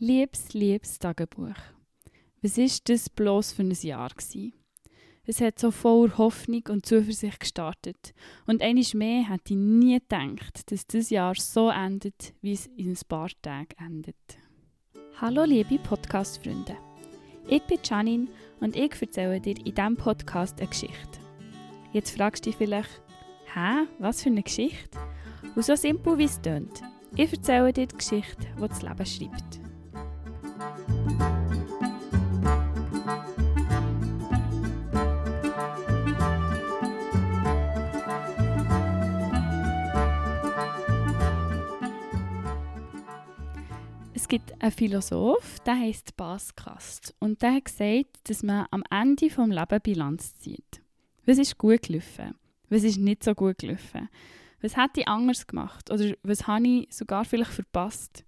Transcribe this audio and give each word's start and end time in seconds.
Liebes, 0.00 0.54
liebes 0.54 1.00
Tagebuch. 1.00 1.56
Was 2.40 2.56
ist 2.56 2.88
das 2.88 3.10
bloß 3.10 3.50
für 3.50 3.62
ein 3.62 3.72
Jahr 3.72 4.10
gewesen? 4.10 4.52
Es 5.24 5.40
hat 5.40 5.58
so 5.58 5.72
voller 5.72 6.16
Hoffnung 6.18 6.62
und 6.68 6.86
Zuversicht 6.86 7.40
gestartet. 7.40 8.14
Und 8.46 8.62
eines 8.62 8.94
mehr 8.94 9.28
hätte 9.28 9.54
ich 9.54 9.58
nie 9.58 9.98
gedacht, 9.98 10.70
dass 10.70 10.86
das 10.86 11.10
Jahr 11.10 11.34
so 11.34 11.70
endet, 11.70 12.32
wie 12.42 12.52
es 12.52 12.66
in 12.76 12.90
ein 12.90 12.98
paar 13.08 13.30
Tagen 13.42 13.74
endet. 13.84 14.38
Hallo 15.20 15.42
liebe 15.42 15.80
Podcast-Freunde. 15.80 16.76
Ich 17.48 17.64
bin 17.64 17.80
Janine 17.82 18.28
und 18.60 18.76
ich 18.76 19.02
erzähle 19.02 19.40
dir 19.40 19.56
in 19.56 19.74
diesem 19.74 19.96
Podcast 19.96 20.60
eine 20.60 20.68
Geschichte. 20.68 21.18
Jetzt 21.92 22.16
fragst 22.16 22.46
du 22.46 22.50
dich 22.50 22.56
vielleicht, 22.56 23.02
hä, 23.52 23.88
was 23.98 24.22
für 24.22 24.28
eine 24.28 24.44
Geschichte? 24.44 24.96
Und 25.56 25.64
so 25.64 25.74
simpel 25.74 26.18
wie 26.18 26.24
es 26.24 26.40
tönt. 26.40 26.82
Ich 27.16 27.32
erzähle 27.32 27.72
dir 27.72 27.88
die 27.88 27.96
Geschichte, 27.96 28.46
die 28.62 28.68
das 28.68 28.82
Leben 28.82 29.04
schreibt. 29.04 29.67
Es 44.28 44.30
gibt 44.30 44.62
einen 44.62 44.72
Philosoph, 44.72 45.58
der 45.60 45.78
heißt 45.78 46.14
Bas 46.14 46.54
Kast. 46.54 47.14
Und 47.18 47.40
der 47.40 47.54
hat 47.54 47.64
gesagt, 47.64 48.28
dass 48.28 48.42
man 48.42 48.66
am 48.70 48.84
Ende 48.90 49.26
des 49.26 49.38
Lebens 49.38 49.82
Bilanz 49.82 50.36
zieht. 50.36 50.82
Was 51.24 51.38
ist 51.38 51.56
gut 51.56 51.84
gelaufen? 51.84 52.34
Was 52.68 52.82
ist 52.84 52.98
nicht 52.98 53.24
so 53.24 53.34
gut 53.34 53.56
gelaufen? 53.56 54.10
Was 54.60 54.76
hätte 54.76 55.00
ich 55.00 55.08
anders 55.08 55.46
gemacht? 55.46 55.90
Oder 55.90 56.12
was 56.22 56.46
habe 56.46 56.68
ich 56.68 56.94
sogar 56.94 57.24
vielleicht 57.24 57.52
verpasst? 57.52 58.22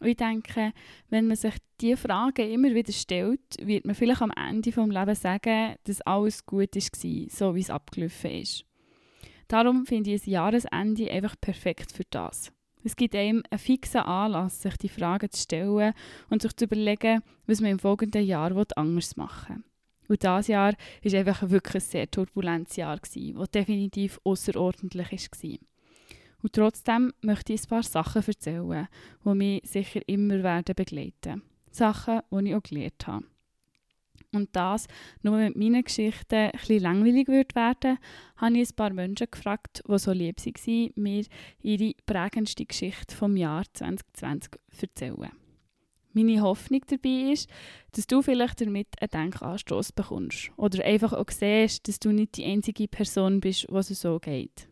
Und 0.00 0.08
ich 0.08 0.16
denke, 0.16 0.72
wenn 1.10 1.26
man 1.26 1.36
sich 1.36 1.54
diese 1.80 1.96
Fragen 1.96 2.50
immer 2.50 2.74
wieder 2.74 2.92
stellt, 2.92 3.40
wird 3.60 3.84
man 3.84 3.94
vielleicht 3.94 4.22
am 4.22 4.32
Ende 4.32 4.70
des 4.70 4.76
Lebens 4.76 5.22
sagen, 5.22 5.76
dass 5.84 6.00
alles 6.02 6.44
gut 6.46 6.74
war, 6.74 7.28
so 7.30 7.54
wie 7.54 7.60
es 7.60 7.70
abgelaufen 7.70 8.30
ist. 8.30 8.64
Darum 9.48 9.86
finde 9.86 10.10
ich 10.10 10.26
ein 10.26 10.30
Jahresende 10.30 11.10
einfach 11.10 11.36
perfekt 11.40 11.92
für 11.92 12.04
das. 12.10 12.52
Es 12.82 12.96
gibt 12.96 13.14
einem 13.14 13.42
einen 13.50 13.58
fixen 13.58 14.02
Anlass, 14.02 14.60
sich 14.60 14.76
die 14.76 14.88
Fragen 14.88 15.30
zu 15.30 15.40
stellen 15.40 15.94
und 16.28 16.42
sich 16.42 16.54
zu 16.54 16.66
überlegen, 16.66 17.22
was 17.46 17.60
man 17.60 17.70
im 17.70 17.78
folgenden 17.78 18.24
Jahr 18.24 18.54
anders 18.76 19.16
machen 19.16 19.56
will. 19.56 19.64
Und 20.06 20.22
dieses 20.22 20.48
Jahr 20.48 20.74
war 21.02 21.14
einfach 21.14 21.48
wirklich 21.48 21.82
ein 21.82 21.88
sehr 21.88 22.10
turbulentes 22.10 22.76
Jahr, 22.76 22.98
das 22.98 23.50
definitiv 23.50 24.20
außerordentlich 24.24 25.12
war. 25.12 25.58
Und 26.44 26.52
trotzdem 26.52 27.14
möchte 27.22 27.54
ich 27.54 27.62
ein 27.62 27.68
paar 27.68 27.82
Sachen 27.82 28.22
erzählen, 28.22 28.86
die 29.24 29.34
mich 29.34 29.62
sicher 29.64 30.02
immer 30.06 30.42
werden 30.42 30.74
begleiten 30.76 31.40
Sachen, 31.70 32.20
die 32.30 32.50
ich 32.50 32.54
auch 32.54 32.62
gelernt 32.62 33.06
habe. 33.06 33.24
Und 34.30 34.50
das, 34.52 34.86
nur 35.22 35.38
mit 35.38 35.56
meinen 35.56 35.82
Geschichten 35.82 36.50
bisschen 36.52 36.82
langweilig 36.82 37.28
wird 37.28 37.54
werden, 37.54 37.96
habe 38.36 38.58
ich 38.58 38.68
ein 38.68 38.76
paar 38.76 38.92
Menschen 38.92 39.28
gefragt, 39.30 39.82
die 39.88 39.98
so 39.98 40.12
lieb 40.12 40.36
waren, 40.44 40.90
mir 40.96 41.24
ihre 41.62 41.94
prägendste 42.04 42.66
Geschichte 42.66 43.16
vom 43.16 43.38
Jahr 43.38 43.64
2020 43.72 44.50
zu 44.70 44.86
erzählen. 44.86 45.32
Meine 46.12 46.42
Hoffnung 46.42 46.82
dabei 46.86 47.32
ist, 47.32 47.48
dass 47.92 48.06
du 48.06 48.20
vielleicht 48.20 48.60
damit 48.60 48.88
einen 49.00 49.10
Denkanstoß 49.10 49.92
bekommst 49.92 50.50
oder 50.58 50.84
einfach 50.84 51.14
auch 51.14 51.30
siehst, 51.30 51.88
dass 51.88 52.00
du 52.00 52.12
nicht 52.12 52.36
die 52.36 52.44
einzige 52.44 52.86
Person 52.86 53.40
bist, 53.40 53.64
was 53.70 53.88
es 53.88 54.02
so 54.02 54.18
geht. 54.18 54.68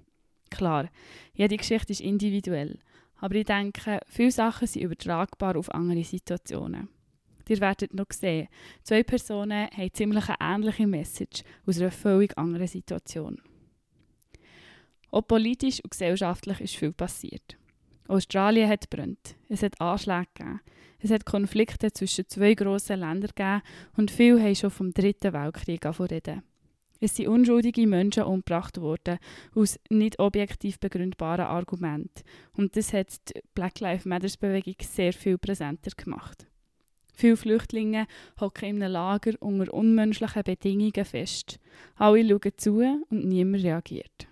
Klar, 0.52 0.90
jede 1.32 1.56
Geschichte 1.56 1.92
ist 1.92 2.02
individuell, 2.02 2.78
aber 3.16 3.36
ich 3.36 3.46
denke, 3.46 4.00
viele 4.06 4.30
Sachen 4.30 4.68
sind 4.68 4.82
übertragbar 4.82 5.56
auf 5.56 5.72
andere 5.72 6.04
Situationen. 6.04 6.88
Ihr 7.48 7.60
werdet 7.60 7.92
noch 7.94 8.06
sehen, 8.10 8.48
zwei 8.82 9.02
Personen 9.02 9.68
haben 9.70 9.92
ziemlich 9.92 10.28
eine 10.28 10.54
ähnliche 10.54 10.86
Message 10.86 11.42
aus 11.66 11.80
einer 11.80 11.90
völlig 11.90 12.36
anderen 12.38 12.66
Situation. 12.66 13.40
Auch 15.10 15.26
politisch 15.26 15.80
und 15.82 15.90
gesellschaftlich 15.90 16.60
ist 16.60 16.76
viel 16.76 16.92
passiert. 16.92 17.56
Australien 18.08 18.68
hat 18.68 18.88
brennt, 18.90 19.36
es 19.48 19.62
hat 19.62 19.80
Anschläge 19.80 20.28
gegeben, 20.34 20.60
es 20.98 21.10
hat 21.10 21.24
Konflikte 21.24 21.92
zwischen 21.92 22.28
zwei 22.28 22.54
grossen 22.54 23.00
Ländern 23.00 23.32
gegeben 23.34 23.62
und 23.96 24.10
viele 24.10 24.40
haben 24.40 24.54
schon 24.54 24.70
vom 24.70 24.92
Dritten 24.92 25.32
Weltkrieg 25.32 25.84
reden. 25.84 26.42
Es 27.04 27.16
sind 27.16 27.26
unschuldige 27.26 27.84
Menschen 27.84 28.22
umgebracht 28.22 28.80
worden, 28.80 29.18
aus 29.56 29.76
nicht 29.90 30.20
objektiv 30.20 30.78
begründbaren 30.78 31.46
Argumenten. 31.46 32.22
Und 32.56 32.76
das 32.76 32.92
hat 32.92 33.08
die 33.28 33.40
Black 33.54 33.80
Lives 33.80 34.04
Matter 34.04 34.28
Bewegung 34.38 34.76
sehr 34.80 35.12
viel 35.12 35.36
präsenter 35.36 35.90
gemacht. 35.96 36.46
Viele 37.12 37.36
Flüchtlinge 37.36 38.06
hocken 38.40 38.68
in 38.68 38.82
einem 38.84 38.92
Lager 38.92 39.32
unter 39.40 39.74
unmenschlichen 39.74 40.44
Bedingungen 40.44 41.04
fest. 41.04 41.58
Alle 41.96 42.24
schauen 42.24 42.52
zu 42.56 43.04
und 43.10 43.24
niemand 43.24 43.64
reagiert. 43.64 44.28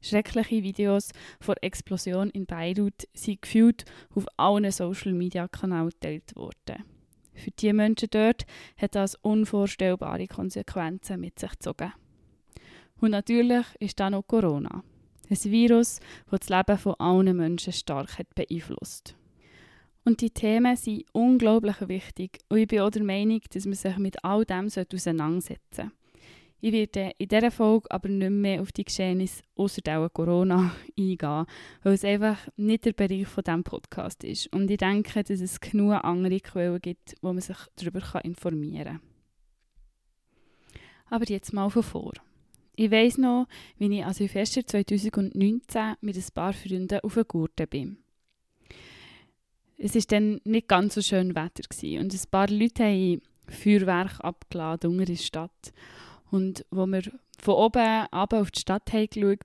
Schreckliche 0.00 0.64
Videos 0.64 1.12
von 1.40 1.54
Explosion 1.60 2.30
in 2.30 2.46
Beirut 2.46 3.06
sind 3.14 3.42
gefühlt 3.42 3.84
auf 4.12 4.26
allen 4.36 4.72
Social-Media-Kanälen 4.72 5.90
geteilt 5.90 6.34
worden. 6.34 6.97
Für 7.38 7.50
die 7.50 7.72
Menschen 7.72 8.08
dort 8.10 8.44
hat 8.76 8.94
das 8.94 9.14
unvorstellbare 9.16 10.26
Konsequenzen 10.26 11.20
mit 11.20 11.38
sich 11.38 11.50
gezogen. 11.50 11.92
Und 13.00 13.10
natürlich 13.10 13.66
ist 13.78 14.00
da 14.00 14.10
noch 14.10 14.26
Corona. 14.26 14.82
Ein 15.30 15.44
Virus, 15.44 16.00
das 16.30 16.40
das 16.40 16.48
Leben 16.48 16.78
von 16.78 16.94
allen 16.98 17.36
Menschen 17.36 17.72
stark 17.72 18.18
hat 18.18 18.34
beeinflusst. 18.34 19.14
Und 20.04 20.22
die 20.22 20.30
Themen 20.30 20.74
sind 20.74 21.04
unglaublich 21.12 21.76
wichtig 21.86 22.38
und 22.48 22.58
ich 22.58 22.68
bin 22.68 22.80
auch 22.80 22.90
der 22.90 23.04
Meinung, 23.04 23.40
dass 23.52 23.66
man 23.66 23.74
sich 23.74 23.98
mit 23.98 24.24
all 24.24 24.44
dem 24.44 24.66
auseinandersetzen 24.66 25.60
sollte. 25.70 25.97
Ich 26.60 26.72
werde 26.72 27.12
in 27.18 27.28
dieser 27.28 27.52
Folge 27.52 27.88
aber 27.90 28.08
nicht 28.08 28.30
mehr 28.30 28.60
auf 28.60 28.72
die 28.72 28.84
Geschehnisse 28.84 29.44
außer 29.54 29.80
der 29.80 30.08
Corona 30.08 30.74
eingehen, 30.98 31.46
weil 31.82 31.92
es 31.92 32.04
einfach 32.04 32.48
nicht 32.56 32.84
der 32.84 32.94
Bereich 32.94 33.28
von 33.28 33.44
diesem 33.44 33.62
Podcast 33.62 34.24
ist. 34.24 34.52
Und 34.52 34.68
ich 34.68 34.78
denke, 34.78 35.22
dass 35.22 35.40
es 35.40 35.60
genug 35.60 35.92
andere 36.02 36.40
Quellen 36.40 36.80
gibt, 36.80 37.14
wo 37.22 37.32
man 37.32 37.40
sich 37.40 37.56
darüber 37.76 38.24
informieren 38.24 38.84
kann. 38.84 39.00
Aber 41.10 41.26
jetzt 41.26 41.52
mal 41.52 41.70
von 41.70 41.82
vor. 41.82 42.12
Ich 42.74 42.90
weiss 42.90 43.18
noch, 43.18 43.46
wie 43.78 43.96
ich 43.96 44.04
an 44.04 44.14
Silvester 44.14 44.66
2019 44.66 45.94
mit 46.00 46.16
ein 46.16 46.24
paar 46.34 46.52
Freunden 46.52 47.00
auf 47.00 47.16
einer 47.16 47.24
Gurte 47.24 47.66
bin. 47.66 47.98
Es 49.76 49.94
war 49.94 50.02
dann 50.08 50.40
nicht 50.44 50.66
ganz 50.66 50.94
so 50.94 51.02
schön 51.02 51.36
Wetter 51.36 51.62
und 52.00 52.12
ein 52.12 52.30
paar 52.30 52.48
Leute 52.48 52.84
haben 52.84 53.22
Feuerwerk 53.48 54.20
abgeladen 54.20 54.90
unter 54.90 55.04
der 55.04 55.16
Stadt. 55.16 55.72
Und 56.30 56.64
wo 56.70 56.86
wir 56.86 57.02
von 57.38 57.54
oben 57.54 58.06
runter 58.12 58.40
auf 58.40 58.50
die 58.50 58.60
Stadt 58.60 58.92
haben 58.92 59.38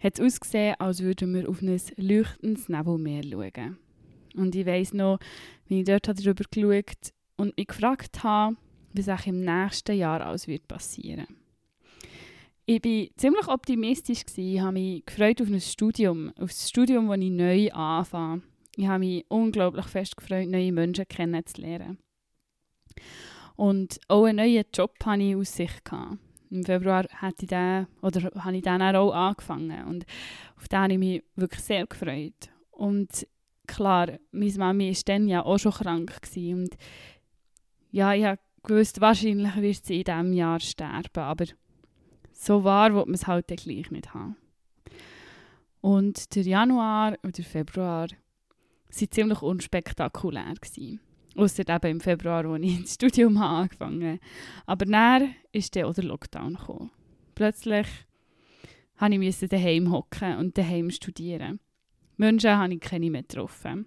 hat 0.00 0.18
es 0.18 0.20
ausgesehen, 0.20 0.76
als 0.78 1.02
würden 1.02 1.34
wir 1.34 1.48
auf 1.48 1.62
ein 1.62 1.80
leuchtendes 1.96 2.68
Nebelmeer 2.68 3.22
schauen. 3.24 3.78
Und 4.34 4.54
ich 4.54 4.66
weiss 4.66 4.92
noch, 4.92 5.18
wie 5.66 5.80
ich 5.80 5.86
dort 5.86 6.06
darüber 6.06 6.44
geschaut 6.50 7.12
und 7.36 7.56
mich 7.56 7.66
gefragt 7.66 8.22
habe, 8.22 8.56
was 8.92 9.08
auch 9.08 9.26
im 9.26 9.40
nächsten 9.40 9.96
Jahr 9.96 10.20
alles 10.20 10.46
wird 10.46 10.68
passieren 10.68 11.26
Ich 12.66 12.84
war 12.84 13.16
ziemlich 13.16 13.48
optimistisch, 13.48 14.22
ich 14.36 14.60
habe 14.60 14.72
mich 14.72 15.04
gefreut 15.06 15.40
auf 15.40 15.48
ein 15.48 15.60
Studium, 15.60 16.32
auf 16.38 16.50
das 16.50 16.68
Studium, 16.68 17.08
das 17.08 17.18
ich 17.18 17.30
neu 17.30 17.70
anfange. 17.72 18.42
Ich 18.76 18.86
habe 18.86 19.00
mich 19.00 19.24
unglaublich 19.28 19.86
fest 19.86 20.16
gefreut, 20.16 20.48
neue 20.48 20.72
Menschen 20.72 21.08
kennenzulernen. 21.08 21.98
Und 23.56 23.98
auch 24.08 24.24
einen 24.24 24.36
neuen 24.36 24.64
Job 24.72 24.94
hatte 25.04 25.22
ich 25.22 25.36
aus 25.36 25.54
sich. 25.56 25.84
Gehabt. 25.84 26.18
Im 26.50 26.64
Februar 26.64 27.06
hatte 27.14 27.42
ich 27.42 27.48
den, 27.48 27.86
oder 28.02 28.30
habe 28.44 28.56
ich 28.56 28.62
den 28.62 28.82
auch 28.82 29.12
angefangen. 29.12 29.84
Und 29.86 30.06
auf 30.56 30.68
den 30.68 30.78
habe 30.78 30.92
ich 30.92 30.98
mich 30.98 31.24
wirklich 31.34 31.62
sehr 31.62 31.86
gefreut. 31.86 32.50
Und 32.70 33.26
klar, 33.66 34.18
meine 34.30 34.52
Mami 34.52 34.92
war 34.92 35.02
dann 35.06 35.28
ja 35.28 35.44
auch 35.44 35.58
schon 35.58 35.72
krank. 35.72 36.22
Gewesen. 36.22 36.62
Und 36.62 36.76
ja, 37.90 38.14
ich 38.14 38.38
gewusst, 38.62 39.00
wahrscheinlich 39.00 39.56
wird 39.56 39.84
sie 39.84 39.98
in 39.98 40.04
diesem 40.04 40.32
Jahr 40.32 40.60
sterben. 40.60 41.08
Aber 41.14 41.46
so 42.32 42.64
wahr 42.64 42.94
wird 42.94 43.06
man 43.06 43.14
es 43.14 43.26
halt 43.26 43.48
gleich 43.48 43.90
nicht 43.90 44.12
haben. 44.12 44.36
Und 45.80 46.34
der 46.34 46.42
Januar 46.42 47.16
und 47.22 47.38
der 47.38 47.44
Februar 47.44 48.08
waren 48.08 49.10
ziemlich 49.10 49.42
unspektakulär. 49.42 50.54
Gewesen. 50.60 51.00
Ausser 51.36 51.68
eben 51.68 51.90
im 51.90 52.00
Februar, 52.00 52.44
als 52.44 52.62
ich 52.62 52.76
ins 52.78 52.94
Studium 52.94 53.36
angefangen 53.36 54.12
habe. 54.12 54.20
Aber 54.66 54.84
dann 54.84 55.34
ist 55.52 55.74
dann 55.76 55.84
auch 55.84 55.94
der 55.94 56.04
Lockdown 56.04 56.54
gekommen. 56.54 56.90
Plötzlich 57.34 57.86
musste 59.00 59.44
ich 59.44 59.50
daheim 59.50 59.90
hocken 59.90 60.38
und 60.38 60.56
daheim 60.56 60.90
studieren. 60.90 61.60
Menschen 62.16 62.56
habe 62.56 62.74
ich 62.74 62.80
keine 62.80 63.10
mehr 63.10 63.22
getroffen. 63.22 63.86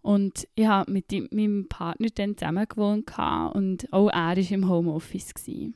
Und 0.00 0.48
ich 0.54 0.66
habe 0.66 0.90
mit 0.90 1.12
meinem 1.32 1.68
Partner 1.68 2.08
dann 2.14 2.36
zusammen 2.36 2.66
gewohnt 2.66 3.10
und 3.54 3.92
auch 3.92 4.08
er 4.08 4.36
war 4.36 4.50
im 4.50 4.68
Homeoffice. 4.68 5.34
Gewesen. 5.34 5.74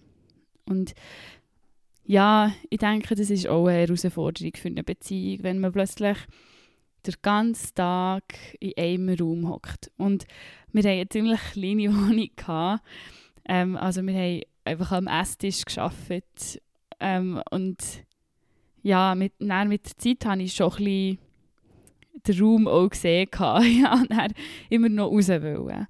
Und 0.64 0.94
ja, 2.05 2.52
ich 2.70 2.79
denke, 2.79 3.14
das 3.14 3.31
ist 3.31 3.46
auch 3.46 3.67
eine 3.67 3.81
Herausforderung 3.81 4.52
für 4.56 4.69
eine 4.69 4.84
Beziehung, 4.84 5.43
wenn 5.43 5.61
man 5.61 5.73
plötzlich 5.73 6.17
den 7.06 7.14
ganzen 7.22 7.75
Tag 7.75 8.25
in 8.60 8.72
einem 8.76 9.16
Raum 9.19 9.49
hockt. 9.49 9.90
Und 9.96 10.26
wir 10.72 10.82
hatten 10.82 10.88
eine 10.88 11.08
ziemlich 11.08 11.40
kleine 11.52 11.88
Wohnung. 11.94 12.28
Gehabt. 12.37 12.82
Ähm, 13.44 13.76
also 13.76 14.02
wir 14.06 14.14
haben 14.14 14.40
einfach 14.64 14.93
am 14.93 15.06
Esstisch 15.06 15.64
gearbeitet. 15.64 16.62
Ähm, 17.00 17.43
und 17.50 17.78
ja, 18.82 19.14
mit, 19.14 19.34
dann 19.38 19.69
mit 19.69 19.87
der 19.87 19.99
Zeit 19.99 20.25
habe 20.25 20.43
ich 20.43 20.54
schon 20.54 20.72
ein 20.78 21.19
den 22.26 22.40
Raum 22.40 22.69
auch 22.69 22.88
gesehen. 22.88 23.28
ja, 23.32 23.94
und 23.94 24.10
dann 24.10 24.32
immer 24.70 24.88
noch 24.88 25.10
raus 25.10 25.28
wollen. 25.28 25.87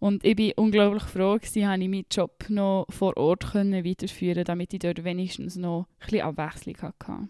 Und 0.00 0.24
ich 0.24 0.38
war 0.38 0.52
unglaublich 0.56 1.02
froh, 1.04 1.38
dass 1.38 1.56
ich 1.56 1.64
meinen 1.64 2.04
Job 2.10 2.44
noch 2.48 2.86
vor 2.88 3.16
Ort 3.16 3.54
weiterführen 3.54 4.34
konnte, 4.34 4.44
damit 4.44 4.72
ich 4.72 4.78
dort 4.78 5.02
wenigstens 5.02 5.56
noch 5.56 5.88
ein 6.00 6.06
bisschen 6.06 6.20
Abwechslung 6.22 6.76
hatte. 6.80 7.28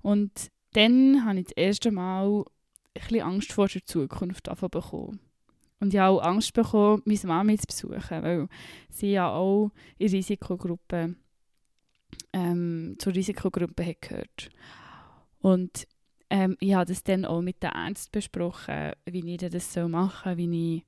Und 0.00 0.50
dann 0.72 1.24
habe 1.24 1.40
ich 1.40 1.46
das 1.46 1.56
erste 1.56 1.90
Mal 1.90 2.44
ein 2.94 3.20
Angst 3.20 3.52
vor 3.52 3.68
der 3.68 3.84
Zukunft 3.84 4.48
bekommen. 4.70 5.20
Und 5.80 5.92
ich 5.92 6.00
habe 6.00 6.16
auch 6.16 6.22
Angst 6.22 6.52
bekommen, 6.52 7.02
meine 7.04 7.18
Mama 7.24 7.56
zu 7.56 7.88
besuchen, 7.88 8.22
weil 8.22 8.48
sie 8.88 9.12
ja 9.12 9.30
auch 9.30 9.70
in 9.98 10.10
Risikogruppe, 10.10 11.16
ähm, 12.32 12.96
zur 12.98 13.14
Risikogruppe 13.14 13.86
hat 13.86 14.02
gehört. 14.02 14.50
Und 15.40 15.88
ähm, 16.30 16.56
ich 16.60 16.74
habe 16.74 16.86
das 16.86 17.02
dann 17.02 17.24
auch 17.24 17.42
mit 17.42 17.62
den 17.62 17.72
Ärzten 17.72 18.12
besprochen, 18.12 18.92
wie 19.06 19.34
ich 19.34 19.50
das 19.50 19.76
machen 19.76 20.22
soll, 20.24 20.36
wie 20.36 20.76
ich 20.76 20.84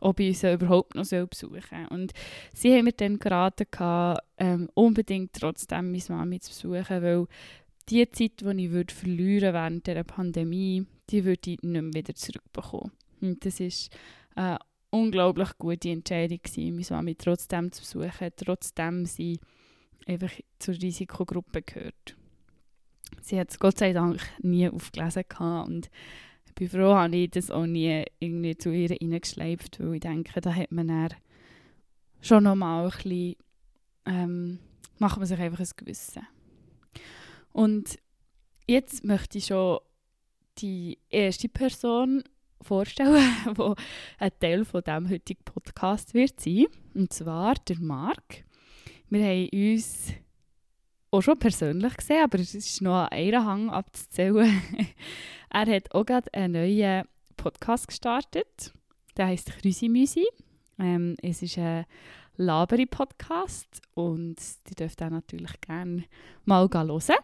ob 0.00 0.20
ich 0.20 0.38
sie 0.38 0.52
überhaupt 0.52 0.94
noch 0.94 1.04
besuchen 1.04 1.62
soll. 1.70 1.86
Und 1.90 2.12
sie 2.52 2.74
haben 2.74 2.84
mir 2.84 2.92
dann 2.92 3.18
geraten, 3.18 3.66
ähm, 4.38 4.68
unbedingt 4.74 5.32
trotzdem 5.32 5.92
meine 5.92 6.02
Mami 6.08 6.40
zu 6.40 6.50
besuchen, 6.50 7.02
weil 7.02 7.26
die 7.88 8.08
Zeit, 8.10 8.40
die 8.40 8.64
ich 8.64 8.70
würde 8.70 8.94
verlieren 8.94 9.54
während 9.54 9.86
der 9.86 10.04
Pandemie, 10.04 10.86
die 11.10 11.24
würde 11.24 11.50
ich 11.50 11.62
nicht 11.62 11.82
mehr 11.82 11.94
wieder 11.94 12.14
zurückbekommen. 12.14 12.92
Und 13.20 13.44
das 13.44 13.60
war 13.60 13.68
eine 14.34 14.58
unglaublich 14.90 15.50
gute 15.58 15.90
Entscheidung, 15.90 16.40
gewesen, 16.42 16.74
meine 16.74 16.86
Mami 16.90 17.14
trotzdem 17.14 17.72
zu 17.72 17.82
besuchen, 17.82 18.30
trotzdem 18.36 19.06
sie 19.06 19.38
einfach 20.06 20.32
zur 20.58 20.74
Risikogruppe 20.74 21.62
gehört. 21.62 22.16
Sie 23.20 23.38
hat 23.38 23.50
es 23.50 23.58
Gott 23.58 23.78
sei 23.78 23.92
Dank 23.92 24.20
nie 24.40 24.68
aufgelesen 24.68 25.24
und 25.66 25.90
ich 26.46 26.54
bin 26.54 26.68
froh, 26.68 26.94
habe 26.94 27.16
ich 27.16 27.30
das 27.30 27.50
auch 27.50 27.66
nie 27.66 28.04
irgendwie 28.18 28.56
zu 28.56 28.70
ihr 28.70 28.96
hineingeschleift, 29.00 29.80
weil 29.80 29.94
ich 29.94 30.00
denke, 30.00 30.40
da 30.40 30.54
hat 30.54 30.70
man 30.72 30.88
dann 30.88 31.14
schon 32.20 32.44
nochmal 32.44 32.84
ein 32.84 32.90
bisschen, 32.90 33.36
ähm, 34.06 34.58
macht 34.98 35.18
man 35.18 35.26
sich 35.26 35.38
einfach 35.38 35.60
ein 35.60 35.68
Gewissen. 35.76 36.26
Und 37.54 38.00
jetzt 38.66 39.04
möchte 39.04 39.38
ich 39.38 39.46
schon 39.46 39.78
die 40.58 40.98
erste 41.08 41.48
Person 41.48 42.24
vorstellen, 42.60 43.30
die 43.56 43.74
ein 44.18 44.30
Teil 44.40 44.64
von 44.64 44.82
diesem 44.82 45.08
heutigen 45.08 45.44
Podcast 45.44 46.14
wird 46.14 46.40
sein. 46.40 46.66
Und 46.94 47.12
zwar 47.12 47.54
der 47.54 47.78
Marc. 47.78 48.44
Wir 49.08 49.24
haben 49.24 49.48
uns 49.52 50.12
auch 51.12 51.20
schon 51.20 51.38
persönlich 51.38 51.96
gesehen, 51.96 52.24
aber 52.24 52.40
es 52.40 52.56
ist 52.56 52.82
noch 52.82 53.04
an 53.04 53.08
einem 53.10 53.44
Hang 53.44 53.70
abzuzählen. 53.70 54.60
er 55.50 55.66
hat 55.66 55.94
auch 55.94 56.04
gerade 56.04 56.34
einen 56.34 56.54
neuen 56.54 57.04
Podcast 57.36 57.86
gestartet. 57.86 58.72
Der 59.16 59.28
heißt 59.28 59.52
Krüsimüsi. 59.60 60.26
Ähm, 60.80 61.14
es 61.22 61.40
ist 61.40 61.56
ein 61.58 61.86
Laberi-Podcast 62.36 63.80
und 63.94 64.36
die 64.68 64.74
dürft 64.74 65.00
auch 65.04 65.10
natürlich 65.10 65.60
gerne 65.60 66.02
mal 66.44 66.68
hören. 66.68 67.14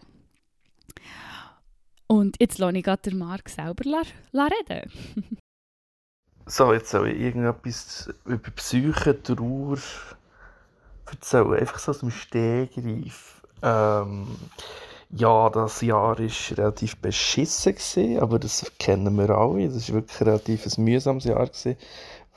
Und 2.07 2.37
jetzt 2.41 2.59
lasse 2.59 2.77
ich 2.77 2.85
gerade 2.85 3.11
den 3.11 3.19
Marc 3.19 3.49
selber 3.49 3.89
la, 3.89 4.03
la 4.33 4.49
reden. 4.49 4.91
so, 6.47 6.73
jetzt 6.73 6.91
soll 6.91 7.09
ich 7.09 7.21
irgendetwas 7.21 8.13
über 8.25 8.51
Psyche, 8.51 9.23
Trauer 9.23 9.79
erzählen. 11.11 11.55
Einfach 11.55 11.79
so 11.79 11.93
aus 11.93 12.01
dem 12.01 12.11
Stegreif. 12.11 13.43
Ähm, 13.63 14.27
ja, 15.11 15.51
das 15.51 15.81
Jahr 15.81 16.19
war 16.19 16.57
relativ 16.57 16.97
beschissen, 16.97 17.75
gewesen, 17.75 18.19
aber 18.21 18.39
das 18.39 18.73
kennen 18.79 19.17
wir 19.17 19.31
alle. 19.31 19.67
Es 19.67 19.89
war 19.89 19.97
wirklich 19.97 20.21
relativ 20.21 20.67
ein 20.67 20.85
mühsames 20.85 21.25
Jahr. 21.25 21.47
Gewesen, 21.47 21.77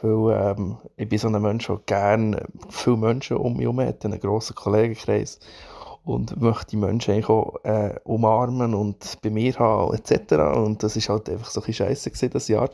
weil 0.02 0.58
ähm, 0.58 0.78
ich 0.98 1.08
bin 1.08 1.18
so 1.18 1.30
ein 1.30 1.42
Mensch, 1.42 1.68
der 1.68 1.80
gerne 1.86 2.46
viele 2.70 2.98
Menschen 2.98 3.38
um 3.38 3.54
mich 3.54 3.62
herum 3.62 3.80
hat, 3.80 4.04
einen 4.04 4.20
grossen 4.20 4.56
Kollegenkreis 4.56 5.40
und 6.04 6.40
möchte 6.42 6.72
die 6.72 6.78
Menschen 6.78 7.24
auch 7.24 7.64
äh, 7.64 7.96
umarmen 8.04 8.74
und 8.74 9.20
bei 9.22 9.30
mir 9.30 9.54
haben 9.56 9.94
etc. 9.94 10.34
Und 10.56 10.84
das 10.84 10.98
ist 10.98 11.10
halt 11.10 11.30
einfach 11.30 11.50
so 11.50 11.64
ein 11.64 11.74
scheiße 11.74 12.10
gewesen, 12.10 12.30
das 12.32 12.48
Jahr. 12.48 12.70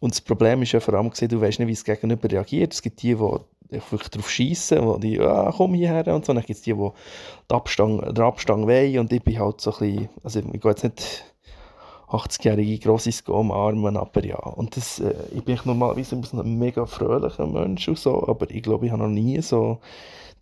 Und 0.00 0.14
das 0.14 0.20
Problem 0.20 0.62
ist 0.62 0.72
ja 0.72 0.80
vor 0.80 0.94
allem, 0.94 1.10
du 1.10 1.40
weißt 1.40 1.58
nicht, 1.58 1.68
wie 1.68 1.72
es 1.72 1.84
gegenüber 1.84 2.30
reagiert. 2.30 2.72
Es 2.72 2.80
gibt 2.80 3.02
die, 3.02 3.14
die 3.14 3.80
wirklich 3.90 4.08
darauf 4.08 4.30
schießen, 4.30 4.84
wo 4.84 4.96
die, 4.96 5.20
ah, 5.20 5.52
komm 5.54 5.74
hierher 5.74 6.14
und 6.14 6.24
so. 6.24 6.32
Dann 6.32 6.42
gibt 6.42 6.58
es 6.58 6.62
die, 6.62 6.72
die 6.72 6.78
den 7.50 7.56
Abstand, 7.56 8.16
den 8.16 8.24
Abstand 8.24 8.66
wollen 8.66 8.98
und 8.98 9.12
ich 9.12 9.22
bin 9.22 9.38
halt 9.38 9.60
so 9.60 9.72
ein 9.72 9.78
bisschen, 9.78 10.08
also 10.24 10.40
ich 10.40 10.60
gehe 10.60 10.70
jetzt 10.70 10.84
nicht 10.84 11.24
80-jährige 12.08 12.78
Grossis 12.78 13.20
umarmen, 13.22 13.96
aber 13.96 14.24
ja. 14.24 14.38
Und 14.38 14.76
das, 14.76 15.00
äh, 15.00 15.14
ich 15.34 15.44
bin 15.44 15.58
normalerweise 15.64 16.16
ein 16.16 16.58
mega 16.58 16.86
fröhlicher 16.86 17.46
Mensch 17.46 17.86
und 17.88 17.98
so, 17.98 18.26
aber 18.26 18.50
ich 18.50 18.62
glaube, 18.62 18.86
ich 18.86 18.92
habe 18.92 19.02
noch 19.02 19.08
nie 19.08 19.40
so 19.42 19.78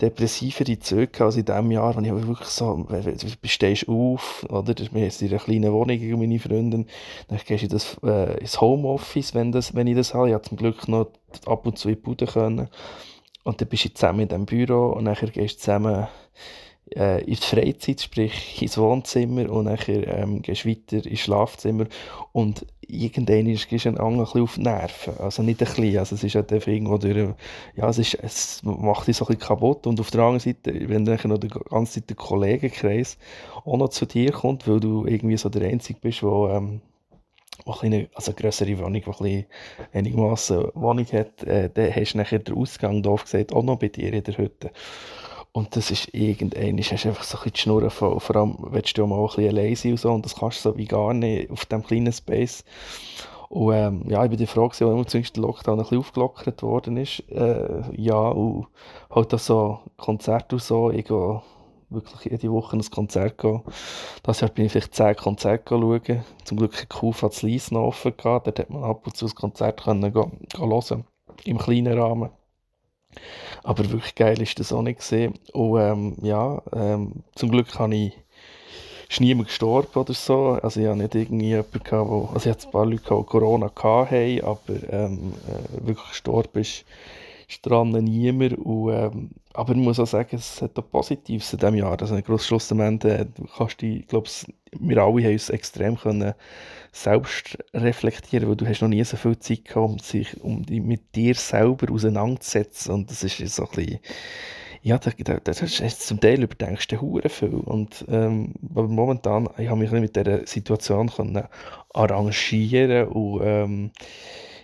depressivere 0.00 0.78
Züge 0.78 1.24
als 1.24 1.36
in 1.36 1.44
diesem 1.44 1.70
Jahr, 1.70 1.96
wo 1.96 2.00
ich 2.00 2.26
wirklich 2.26 2.48
so, 2.48 2.86
du 2.88 3.48
stehst 3.48 3.88
auf, 3.88 4.46
oder, 4.48 4.74
wir 4.92 5.10
sind 5.10 5.28
in 5.28 5.34
einer 5.34 5.44
kleinen 5.44 5.72
Wohnung 5.72 5.98
mit 5.98 6.18
meinen 6.18 6.38
Freunden, 6.38 6.86
dann 7.28 7.40
gehst 7.44 7.64
du 7.64 7.68
das, 7.68 7.96
äh, 8.04 8.38
ins 8.40 8.60
Homeoffice, 8.60 9.34
wenn, 9.34 9.52
das, 9.52 9.74
wenn 9.74 9.86
ich 9.86 9.96
das 9.96 10.14
habe, 10.14 10.28
ich 10.28 10.34
habe 10.34 10.48
zum 10.48 10.56
Glück 10.56 10.86
noch 10.88 11.08
ab 11.46 11.66
und 11.66 11.78
zu 11.78 11.88
in 11.88 11.96
die 11.96 12.00
Bude 12.00 12.26
können, 12.26 12.68
und 13.44 13.60
dann 13.60 13.68
bist 13.68 13.86
du 13.86 13.94
zusammen 13.94 14.20
in 14.20 14.28
diesem 14.28 14.46
Büro 14.46 14.92
und 14.92 15.06
dann 15.06 15.14
gehst 15.14 15.36
du 15.56 15.60
zusammen 15.60 16.06
äh, 16.96 17.20
in 17.20 17.34
die 17.34 17.36
Freizeit, 17.36 18.00
sprich 18.00 18.60
ins 18.62 18.78
Wohnzimmer 18.78 19.50
und 19.50 19.66
dann 19.66 19.78
ähm, 19.86 20.42
gehst 20.42 20.66
weiter 20.66 21.04
ins 21.04 21.20
Schlafzimmer 21.20 21.86
und 22.32 22.66
irgendwann 22.88 23.46
ist 23.46 23.72
es 23.72 23.86
ein 23.86 23.94
bisschen 23.94 23.98
auf 23.98 24.54
die 24.54 24.62
Nerven, 24.62 25.18
also 25.18 25.42
nicht 25.42 25.60
ein 25.60 25.66
bisschen, 25.66 25.98
also 25.98 26.14
es 26.14 26.24
ist 26.24 26.34
halt 26.34 26.52
einfach 26.52 26.68
irgendwo 26.68 26.98
durch, 26.98 27.34
ja, 27.76 27.88
es, 27.88 27.98
ist, 27.98 28.14
es 28.22 28.62
macht 28.62 29.06
dich 29.06 29.16
so 29.16 29.24
ein 29.24 29.28
bisschen 29.28 29.48
kaputt 29.48 29.86
und 29.86 30.00
auf 30.00 30.10
der 30.10 30.22
anderen 30.22 30.40
Seite, 30.40 30.88
wenn 30.88 31.04
dann 31.04 31.18
noch 31.24 31.38
die 31.38 31.48
ganze 31.48 32.00
Zeit 32.00 32.08
der 32.10 32.16
Kollegenkreis 32.16 33.18
auch 33.64 33.76
noch 33.76 33.90
zu 33.90 34.06
dir 34.06 34.32
kommt, 34.32 34.66
weil 34.66 34.80
du 34.80 35.06
irgendwie 35.06 35.36
so 35.36 35.48
der 35.48 35.68
Einzige 35.68 36.00
bist, 36.00 36.22
der 36.22 36.52
ähm, 36.52 36.80
eine, 37.66 38.08
also 38.14 38.32
eine 38.32 38.40
grössere 38.40 38.78
Wohnung, 38.78 39.02
die 39.20 39.24
ein 39.24 39.46
einigermaßen 39.92 40.70
Wohnung 40.74 41.06
hat, 41.12 41.42
äh, 41.42 41.70
dann 41.72 41.94
hast 41.94 42.14
du 42.14 42.18
nachher 42.18 42.38
den 42.38 42.56
Ausgang, 42.56 43.02
doof 43.02 43.24
gesagt, 43.24 43.52
auch 43.52 43.62
noch 43.62 43.78
bei 43.78 43.88
dir 43.88 44.12
in 44.12 44.22
der 44.22 44.38
Hütte. 44.38 44.70
Und 45.58 45.74
das 45.74 45.90
ist 45.90 46.14
irgendwann, 46.14 46.78
hast 46.78 47.04
du 47.04 47.08
einfach 47.08 47.24
so 47.24 47.36
ein 47.36 47.42
bisschen 47.42 47.52
die 47.52 47.58
Schnurren 47.58 47.90
voll. 47.90 48.20
Vor 48.20 48.36
allem 48.36 48.58
willst 48.70 48.96
du 48.96 49.04
mal 49.08 49.18
ein 49.18 49.26
bisschen 49.26 49.48
allein 49.48 49.76
und 49.90 49.98
so. 49.98 50.12
Und 50.12 50.24
das 50.24 50.36
kannst 50.36 50.64
du 50.64 50.70
so 50.70 50.76
wie 50.76 50.84
gar 50.84 51.12
nicht 51.12 51.50
auf 51.50 51.66
diesem 51.66 51.82
kleinen 51.82 52.12
Space. 52.12 52.64
Und 53.48 53.74
ähm, 53.74 54.04
ja, 54.06 54.22
ich 54.22 54.30
bin 54.30 54.38
die 54.38 54.46
Frage, 54.46 54.76
warum 54.86 55.04
zuerst 55.08 55.34
der 55.34 55.42
Lockdown 55.42 55.80
ein 55.80 55.82
bisschen 55.82 55.98
aufgelockert 55.98 56.62
worden 56.62 56.96
ist. 56.96 57.28
Äh, 57.30 57.82
ja, 57.96 58.28
und 58.28 58.68
halt 59.10 59.34
auch 59.34 59.38
so 59.40 59.80
Konzerte 59.96 60.54
und 60.54 60.62
so. 60.62 60.92
Ich 60.92 61.06
gehe 61.06 61.42
wirklich 61.90 62.30
jede 62.30 62.52
Woche 62.52 62.76
ein 62.76 62.90
Konzert 62.92 63.38
gehen. 63.38 63.60
Das 64.22 64.40
Jahr 64.40 64.50
bin 64.52 64.66
ich 64.66 64.70
vielleicht 64.70 64.94
zehn 64.94 65.16
Konzerte 65.16 65.70
schauen. 65.70 66.24
Zum 66.44 66.56
Glück 66.56 66.80
hat 66.80 66.88
Kufa 66.88 67.32
zu 67.32 67.46
Lies 67.46 67.72
noch 67.72 67.82
offen 67.82 68.16
gehabt. 68.16 68.46
Dort 68.46 68.60
hat 68.60 68.70
man 68.70 68.84
ab 68.84 69.04
und 69.04 69.16
zu 69.16 69.26
ein 69.26 69.34
Konzert 69.34 69.82
können 69.82 70.12
gehen, 70.12 70.38
gehen 70.54 70.70
hören. 70.70 71.04
Im 71.44 71.58
kleinen 71.58 71.98
Rahmen. 71.98 72.30
Aber 73.62 73.90
wirklich 73.90 74.14
geil 74.14 74.40
ist 74.40 74.58
das 74.60 74.72
auch 74.72 74.82
nicht 74.82 75.00
gesehen. 75.00 75.34
Und 75.52 75.80
ähm, 75.80 76.16
ja, 76.22 76.62
ähm, 76.72 77.24
zum 77.34 77.50
Glück 77.50 77.78
habe 77.78 77.94
ich 77.94 78.12
ist 79.08 79.20
niemand 79.20 79.48
gestorben 79.48 79.98
oder 79.98 80.12
so. 80.12 80.58
Also 80.62 80.80
ich 80.80 80.86
habe 80.86 80.98
nicht 80.98 81.14
irgendwie 81.14 81.48
jemanden 81.48 81.82
gehabt, 81.82 82.10
wo, 82.10 82.28
also 82.34 82.48
ich 82.48 82.54
hatte 82.54 82.68
ein 82.68 82.72
paar 82.72 82.86
Leute, 82.86 83.02
die 83.02 83.24
Corona 83.24 83.70
hatten, 83.74 84.44
aber 84.44 84.58
ähm, 84.90 85.32
äh, 85.48 85.86
wirklich 85.86 86.08
gestorben 86.08 86.60
ist, 86.60 86.84
dran 87.62 87.90
niemand. 87.90 88.58
Und, 88.58 88.92
ähm, 88.92 89.30
aber 89.54 89.72
ich 89.72 89.78
muss 89.78 89.98
auch 89.98 90.06
sagen, 90.06 90.36
es 90.36 90.62
hat 90.62 90.78
auch 90.78 90.90
Positives 90.90 91.52
in 91.52 91.58
diesem 91.58 91.74
Jahr. 91.74 92.00
Also 92.00 92.38
Schluss 92.38 92.70
am 92.72 92.80
Ende 92.80 93.28
kannst 93.56 93.82
du, 93.82 93.86
ich 93.86 94.06
glaube, 94.06 94.28
wir 94.78 94.98
alle 94.98 95.24
haben 95.24 95.32
uns 95.32 95.50
extrem 95.50 95.96
können 95.96 96.34
selbst 96.92 97.58
reflektieren, 97.74 98.48
weil 98.48 98.56
du 98.56 98.66
hast 98.66 98.82
noch 98.82 98.88
nie 98.88 99.04
so 99.04 99.16
viel 99.16 99.38
Zeit 99.38 99.64
gehabt, 99.64 99.90
um 99.90 99.98
sich 99.98 100.40
um 100.42 100.64
die, 100.64 100.80
mit 100.80 101.14
dir 101.14 101.34
selber 101.34 101.92
auseinanderzusetzen 101.92 102.94
und 102.94 103.10
das 103.10 103.22
ist 103.22 103.38
so 103.54 103.64
ein 103.64 103.68
bisschen 103.70 104.00
ja, 104.82 104.96
da, 104.98 105.10
da, 105.10 105.38
das 105.42 105.60
ist 105.60 106.06
zum 106.06 106.20
Teil 106.20 106.42
überdenkst 106.42 106.86
du 106.88 107.00
hure 107.00 107.28
viel 107.28 107.54
und 107.54 108.04
ähm, 108.08 108.54
aber 108.70 108.86
momentan 108.88 109.48
ich 109.58 109.68
habe 109.68 109.80
mich 109.80 109.90
mit 109.90 110.14
dieser 110.14 110.46
Situation 110.46 111.10
können 111.10 111.44
arrangieren 111.92 113.08
und 113.08 113.40
ähm, 113.42 113.90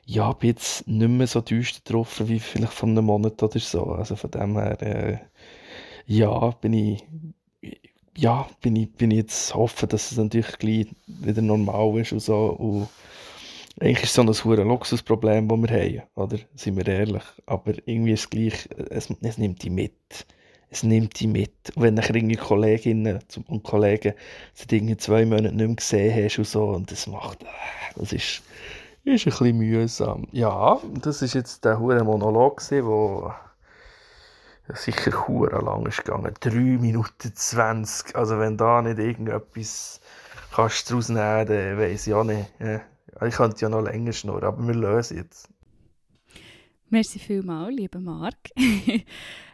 ja, 0.07 0.33
bin 0.33 0.51
jetzt 0.51 0.87
nicht 0.87 1.09
mehr 1.09 1.27
so 1.27 1.41
düster 1.41 1.81
getroffen 1.85 2.29
wie 2.29 2.41
vielleicht 2.41 2.73
vor 2.73 2.89
einem 2.89 3.05
Monat 3.07 3.43
oder 3.43 3.59
so. 3.59 3.85
Also 3.87 4.17
von 4.17 4.31
dem 4.31 4.57
her, 4.59 4.83
äh, 4.83 5.19
ja, 6.07 6.51
bin 6.51 6.73
ich 6.75 7.05
ja, 8.17 8.49
bin 8.61 8.77
ich, 8.77 8.93
bin 8.93 9.11
ich 9.11 9.19
jetzt 9.19 9.55
hoffen, 9.55 9.89
dass 9.89 10.13
es 10.13 10.19
natürlich 10.19 10.59
gleich 10.59 10.87
wieder 11.07 11.43
normal 11.43 11.99
ist 12.01 12.13
und 12.13 12.21
so. 12.21 12.47
Und 12.47 12.89
eigentlich 13.81 14.05
ist 14.05 14.11
es 14.11 14.15
so 14.15 14.23
ein 14.23 14.29
hohes 14.29 14.65
Luxusproblem, 14.65 15.49
das 15.49 15.59
wir 15.59 15.71
haben, 15.71 16.03
oder? 16.15 16.39
Sind 16.55 16.77
wir 16.77 16.87
ehrlich. 16.87 17.25
Aber 17.47 17.73
irgendwie 17.87 18.13
ist 18.13 18.21
es 18.21 18.31
gleich, 18.31 18.69
es, 18.91 19.09
es 19.21 19.39
nimmt 19.39 19.63
die 19.63 19.71
mit. 19.71 20.27
Es 20.71 20.83
nimmt 20.83 21.19
die 21.19 21.27
mit. 21.27 21.51
Und 21.75 21.83
wenn 21.83 21.97
dann 21.97 22.15
irgendwie 22.15 22.37
Kolleginnen 22.37 23.19
und 23.49 23.63
Kollegen 23.65 24.15
seit 24.55 24.73
irgendwie 24.73 24.97
zwei 24.97 25.25
Monaten 25.25 25.57
nicht 25.57 25.67
mehr 25.67 25.77
gesehen 25.77 26.25
hast 26.25 26.39
und 26.39 26.47
so, 26.47 26.65
und 26.69 26.91
das 26.91 27.07
macht, 27.07 27.43
äh, 27.43 27.47
das 27.97 28.13
ist, 28.13 28.43
ist 29.05 29.27
ein 29.27 29.31
bisschen 29.31 29.59
mühsam. 29.59 30.27
Ja, 30.33 30.79
das 31.03 31.23
ist 31.23 31.35
jetzt 31.35 31.65
der 31.65 31.79
hohe 31.79 32.03
Monolog, 32.03 32.63
der 32.69 33.35
sicher 34.75 35.29
hure 35.29 35.63
lang 35.63 35.87
ist 35.87 36.05
gegangen. 36.05 36.33
3 36.41 36.55
Minuten 36.55 37.35
20. 37.35 38.17
Also 38.17 38.39
wenn 38.39 38.57
da 38.57 38.81
nicht 38.81 38.99
irgendetwas 38.99 40.01
kannst 40.55 40.91
daraus 40.91 41.09
nehmen, 41.09 41.47
dann 41.47 41.79
weiss 41.79 42.07
ich 42.07 42.15
auch 42.15 42.25
nicht. 42.25 42.49
Ich 43.27 43.35
könnte 43.35 43.61
ja 43.61 43.69
noch 43.69 43.83
länger 43.83 44.13
schnurren, 44.13 44.45
aber 44.45 44.67
wir 44.67 44.75
lösen 44.75 45.19
jetzt. 45.19 45.49
Merci 46.89 47.19
vielmals, 47.19 47.75
lieber 47.75 47.99
Marc. 47.99 48.37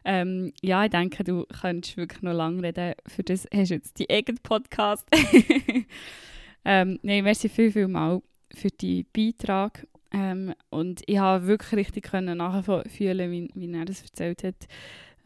ähm, 0.05 0.53
ja, 0.63 0.85
ich 0.85 0.91
denke, 0.91 1.25
du 1.25 1.47
kannst 1.61 1.97
wirklich 1.97 2.23
noch 2.23 2.35
lange 2.35 2.63
reden. 2.63 2.95
Für 3.07 3.23
das 3.23 3.47
hast 3.53 3.71
du 3.71 3.75
jetzt 3.75 3.99
die 3.99 4.11
eigenen 4.11 4.41
Podcast. 4.43 5.07
ähm, 6.65 6.99
Nein, 7.03 7.25
merci 7.25 7.49
viel, 7.49 7.73
viel 7.73 7.89
mal 7.89 8.21
für 8.55 8.69
deinen 8.69 9.07
Beitrag. 9.13 9.87
Ähm, 10.13 10.55
und 10.71 11.03
ich 11.07 11.19
habe 11.19 11.47
wirklich 11.47 11.73
richtig 11.73 12.05
können 12.11 12.39
nachfühlen, 12.39 13.31
wie, 13.31 13.49
wie 13.55 13.73
er 13.73 13.85
das 13.85 14.03
erzählt 14.03 14.43
hat. 14.43 14.67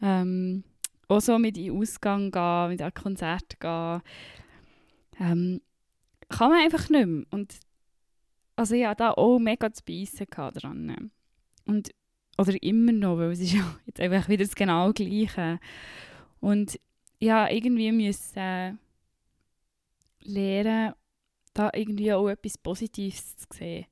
Ähm, 0.01 0.63
auch 1.07 1.21
so 1.21 1.37
mit 1.39 1.57
in 1.57 1.71
Ausgang 1.71 2.31
gehen, 2.31 2.69
mit 2.69 2.81
an 2.81 2.93
Konzert 2.93 3.59
gehen. 3.59 4.01
Ähm, 5.19 5.61
kann 6.29 6.51
man 6.51 6.59
einfach 6.59 6.89
nicht 6.89 7.05
mehr. 7.05 7.25
Und 7.31 7.55
also 8.55 8.75
hatte 8.75 9.03
da 9.03 9.11
auch 9.11 9.39
mega 9.39 9.71
zu 9.71 9.83
beißen 9.83 10.27
dran. 10.27 11.11
Und, 11.65 11.91
oder 12.37 12.61
immer 12.61 12.91
noch, 12.91 13.17
weil 13.17 13.31
es 13.31 13.39
ist 13.39 13.53
ja 13.53 13.75
jetzt 13.85 13.99
einfach 13.99 14.29
wieder 14.29 14.45
das 14.45 14.55
genau 14.55 14.91
Gleiche. 14.93 15.59
Und 16.39 16.79
ja, 17.19 17.49
irgendwie 17.49 17.91
müssen 17.91 18.37
äh, 18.37 18.73
lernen, 20.21 20.93
da 21.55 21.71
irgendwie 21.73 22.13
auch 22.13 22.29
etwas 22.29 22.57
Positives 22.57 23.37
zu 23.37 23.47
sehen. 23.51 23.85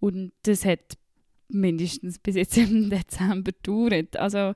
Und 0.00 0.32
das 0.42 0.64
hat 0.64 0.98
mindestens 1.48 2.18
bis 2.18 2.36
jetzt 2.36 2.56
im 2.58 2.90
Dezember 2.90 3.52
gedauert. 3.52 4.16
Also 4.16 4.54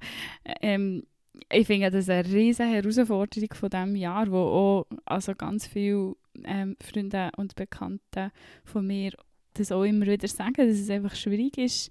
ähm, 0.61 1.05
ich 1.51 1.67
finde 1.67 1.91
das 1.91 2.09
eine 2.09 2.25
riesige 2.25 2.69
Herausforderung 2.69 3.49
von 3.55 3.71
diesem 3.71 3.97
Jahr, 3.97 4.31
wo 4.31 4.39
auch 4.39 4.87
also 5.05 5.35
ganz 5.35 5.67
viele 5.67 6.17
ähm, 6.45 6.77
Freunde 6.81 7.31
und 7.37 7.55
Bekannte 7.55 8.33
von 8.65 8.87
mir 8.87 9.13
das 9.55 9.73
auch 9.73 9.85
immer 9.85 10.07
wieder 10.07 10.29
sagen, 10.29 10.55
dass 10.55 10.79
es 10.79 10.91
einfach 10.91 11.15
schwierig 11.15 11.59
ist, 11.59 11.91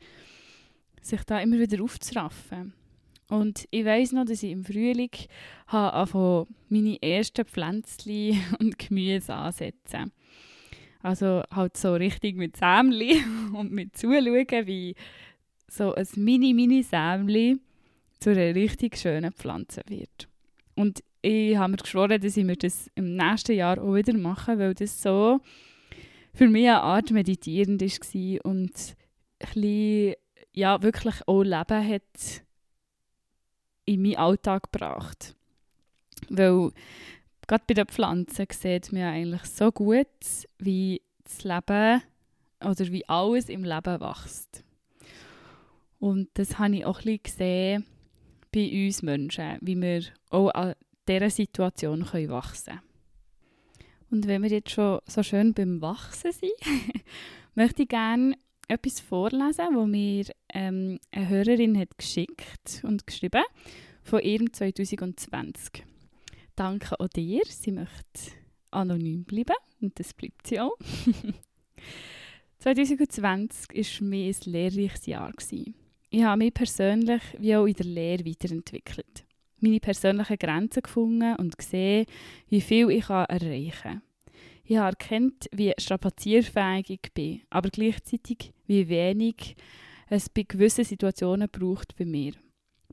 sich 1.01 1.23
da 1.23 1.39
immer 1.39 1.59
wieder 1.59 1.83
aufzuraffen. 1.83 2.73
Und 3.29 3.67
ich 3.69 3.85
weiß 3.85 4.13
noch, 4.13 4.25
dass 4.25 4.43
ich 4.43 4.51
im 4.51 4.65
Frühling 4.65 5.11
habe 5.67 6.47
meine 6.67 7.01
ersten 7.01 7.45
Pflänzchen 7.45 8.41
und 8.59 8.77
Gemüse 8.79 9.33
ansetzen. 9.33 10.11
Also 11.01 11.43
halt 11.51 11.77
so 11.77 11.93
richtig 11.93 12.35
mit 12.35 12.57
Sämli 12.57 13.23
und 13.53 13.71
mit 13.71 13.95
zuschauen, 13.95 14.67
wie 14.67 14.95
so 15.67 15.93
ein 15.93 16.07
mini-mini-Sämli 16.15 17.57
zu 18.19 18.31
einer 18.31 18.55
richtig 18.55 18.97
schönen 18.97 19.31
Pflanze 19.31 19.81
wird. 19.87 20.27
Und 20.75 21.03
ich 21.21 21.55
habe 21.55 21.71
mir 21.71 21.77
geschworen, 21.77 22.19
dass 22.19 22.35
ich 22.35 22.43
mir 22.43 22.55
das 22.55 22.89
im 22.95 23.15
nächsten 23.15 23.55
Jahr 23.55 23.79
auch 23.81 23.93
wieder 23.93 24.17
mache, 24.17 24.57
weil 24.57 24.73
das 24.73 25.01
so 25.01 25.39
für 26.33 26.47
mich 26.47 26.67
eine 26.67 26.81
Art 26.81 27.11
meditierend 27.11 27.81
war 27.81 28.45
und 28.45 28.71
ein 29.39 29.47
bisschen, 29.53 30.13
ja, 30.53 30.81
wirklich 30.81 31.15
auch 31.27 31.43
Leben 31.43 31.87
hat 31.87 32.43
in 33.89 34.01
meinen 34.01 34.17
Alltag 34.17 34.71
gebracht. 34.71 35.35
Weil 36.29 36.71
gerade 37.47 37.63
bei 37.67 37.73
den 37.73 37.87
Pflanzen 37.87 38.47
sieht 38.51 38.91
man 38.91 39.03
eigentlich 39.03 39.43
so 39.45 39.71
gut, 39.71 40.07
wie 40.59 41.01
das 41.23 41.43
Leben 41.43 42.01
oder 42.63 42.91
wie 42.91 43.07
alles 43.07 43.49
im 43.49 43.63
Leben 43.63 44.01
wächst. 44.01 44.63
Und 45.99 46.29
das 46.35 46.59
habe 46.59 46.75
ich 46.75 46.85
auch 46.85 47.03
ein 47.03 47.19
gesehen 47.21 47.85
bei 48.53 48.85
uns 48.85 49.01
Menschen, 49.01 49.57
wie 49.61 49.79
wir 49.81 50.03
auch 50.29 50.49
an 50.49 50.75
dieser 51.07 51.29
Situation 51.29 52.01
wachsen 52.01 52.73
können. 52.73 52.89
Und 54.11 54.27
wenn 54.27 54.43
wir 54.43 54.49
jetzt 54.49 54.71
schon 54.71 54.99
so 55.07 55.23
schön 55.23 55.53
beim 55.53 55.81
Wachsen 55.81 56.31
sind, 56.31 56.51
möchte 57.55 57.83
ich 57.83 57.89
gerne 57.89 58.35
etwas 58.67 58.99
vorlesen, 58.99 59.75
das 59.75 59.87
mir 59.87 60.25
ähm, 60.53 60.99
eine 61.11 61.29
Hörerin 61.29 61.77
hat 61.77 61.97
geschickt 61.97 62.81
und 62.83 63.05
geschrieben 63.05 63.43
von 64.03 64.21
ihrem 64.21 64.51
2020. 64.51 65.83
Danke 66.55 66.99
auch 66.99 67.07
dir. 67.07 67.41
Sie 67.47 67.71
möchte 67.71 68.31
anonym 68.71 69.23
bleiben 69.23 69.55
und 69.81 69.97
das 69.99 70.13
bleibt 70.13 70.47
sie 70.47 70.59
auch. 70.59 70.77
2020 72.59 73.75
war 73.75 73.83
für 73.83 74.03
mich 74.03 74.45
ein 74.45 74.51
lehrreiches 74.51 75.05
Jahr. 75.05 75.33
Ich 76.09 76.23
habe 76.23 76.43
mich 76.43 76.53
persönlich 76.53 77.21
wie 77.37 77.55
auch 77.55 77.65
in 77.65 77.73
der 77.73 77.85
Lehre 77.85 78.25
weiterentwickelt. 78.25 79.25
Meine 79.59 79.79
persönlichen 79.79 80.37
Grenzen 80.37 80.81
gefunden 80.81 81.35
und 81.35 81.57
gesehen, 81.57 82.05
wie 82.49 82.61
viel 82.61 82.89
ich 82.89 83.09
erreichen 83.09 83.71
kann. 83.81 84.01
Ich 84.63 84.77
habe 84.77 84.95
erkannt, 84.99 85.49
wie 85.51 85.73
strapazierfähig 85.77 86.89
ich 86.89 87.13
bin, 87.13 87.41
aber 87.49 87.69
gleichzeitig, 87.69 88.51
wie 88.67 88.87
wenig 88.87 89.55
es 90.09 90.29
bei 90.29 90.43
gewissen 90.43 90.83
Situationen 90.83 91.49
braucht 91.49 91.95
bei 91.95 92.05
mir. 92.05 92.33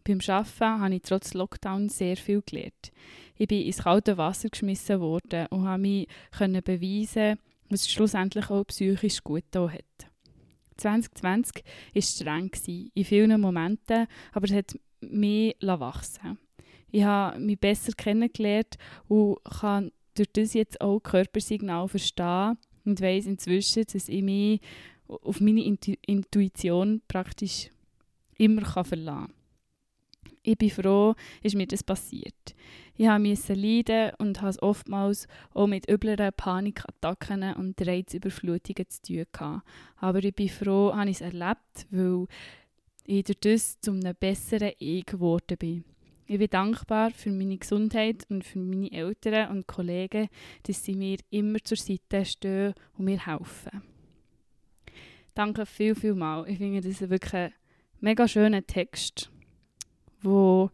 Beim 0.04 0.20
Arbeiten 0.28 0.80
habe 0.80 0.94
ich 0.94 1.02
trotz 1.02 1.34
Lockdown 1.34 1.88
sehr 1.88 2.16
viel 2.16 2.42
gelernt. 2.42 2.92
Ich 3.36 3.48
bin 3.48 3.62
ins 3.62 3.78
kalte 3.78 4.16
Wasser 4.16 4.48
geschmissen 4.48 5.00
worden 5.00 5.46
und 5.50 5.66
habe 5.66 5.82
mich 5.82 6.08
beweisen, 6.30 7.38
was 7.68 7.90
schlussendlich 7.90 8.50
auch 8.50 8.64
psychisch 8.64 9.24
gut 9.24 9.44
hat. 9.54 10.10
2020 10.76 11.64
war 11.94 12.02
streng, 12.02 12.50
in 12.94 13.04
vielen 13.04 13.40
Momenten, 13.40 14.06
aber 14.32 14.44
es 14.44 14.52
hat 14.52 14.78
mich 15.00 15.56
wachsen 15.60 16.38
Ich 16.90 17.02
habe 17.02 17.40
mich 17.40 17.58
besser 17.58 17.92
kennengelernt 17.92 18.76
und 19.08 19.38
kann 19.44 19.90
durch 20.14 20.32
das 20.32 20.54
jetzt 20.54 20.80
auch 20.80 21.00
Körpersignal 21.00 21.88
verstehen 21.88 22.58
und 22.84 23.00
weiss 23.00 23.26
inzwischen, 23.26 23.84
dass 23.92 24.08
ich 24.08 24.22
mich 24.22 24.60
auf 25.08 25.40
meine 25.40 25.64
Intuition 25.64 27.02
praktisch 27.08 27.70
immer 28.36 28.64
verlassen 28.64 29.26
kann. 29.26 29.32
Ich 30.42 30.56
bin 30.56 30.70
froh, 30.70 31.14
ist 31.42 31.56
mir 31.56 31.66
das 31.66 31.82
passiert. 31.82 32.54
Ich 32.96 33.08
musste 33.08 33.54
leiden 33.54 34.12
und 34.18 34.40
habe 34.40 34.62
oftmals 34.62 35.26
auch 35.52 35.66
mit 35.66 35.90
übleren 35.90 36.32
Panikattacken 36.36 37.54
und 37.54 37.84
Reizüberflutungen 37.84 38.88
zu 38.88 39.02
tun 39.02 39.24
gehabt. 39.32 39.66
Aber 39.96 40.22
ich 40.22 40.34
bin 40.34 40.48
froh, 40.48 40.94
habe 40.94 41.10
ich 41.10 41.16
es 41.16 41.20
erlebt, 41.20 41.86
weil 41.90 42.26
ich 43.04 43.24
durch 43.24 43.40
das 43.40 43.80
zu 43.80 43.90
einem 43.90 44.14
besseren 44.18 44.72
Ich 44.78 45.04
geworden 45.04 45.58
bin. 45.58 45.84
Ich 46.26 46.38
bin 46.38 46.48
dankbar 46.48 47.10
für 47.10 47.30
meine 47.30 47.58
Gesundheit 47.58 48.24
und 48.28 48.44
für 48.44 48.58
meine 48.60 48.90
Eltern 48.92 49.50
und 49.50 49.66
Kollegen, 49.66 50.28
dass 50.62 50.84
sie 50.84 50.94
mir 50.94 51.18
immer 51.30 51.58
zur 51.62 51.76
Seite 51.76 52.24
stehen 52.24 52.74
und 52.96 53.04
mir 53.04 53.26
helfen. 53.26 53.82
Danke 55.36 55.66
viel, 55.66 55.94
viel 55.94 56.14
mal. 56.14 56.48
Ich 56.48 56.56
finde 56.56 56.80
das 56.80 57.10
wirklich 57.10 57.34
ein 57.34 57.52
mega 58.00 58.26
schöner 58.26 58.66
Text, 58.66 59.30
wo 60.22 60.70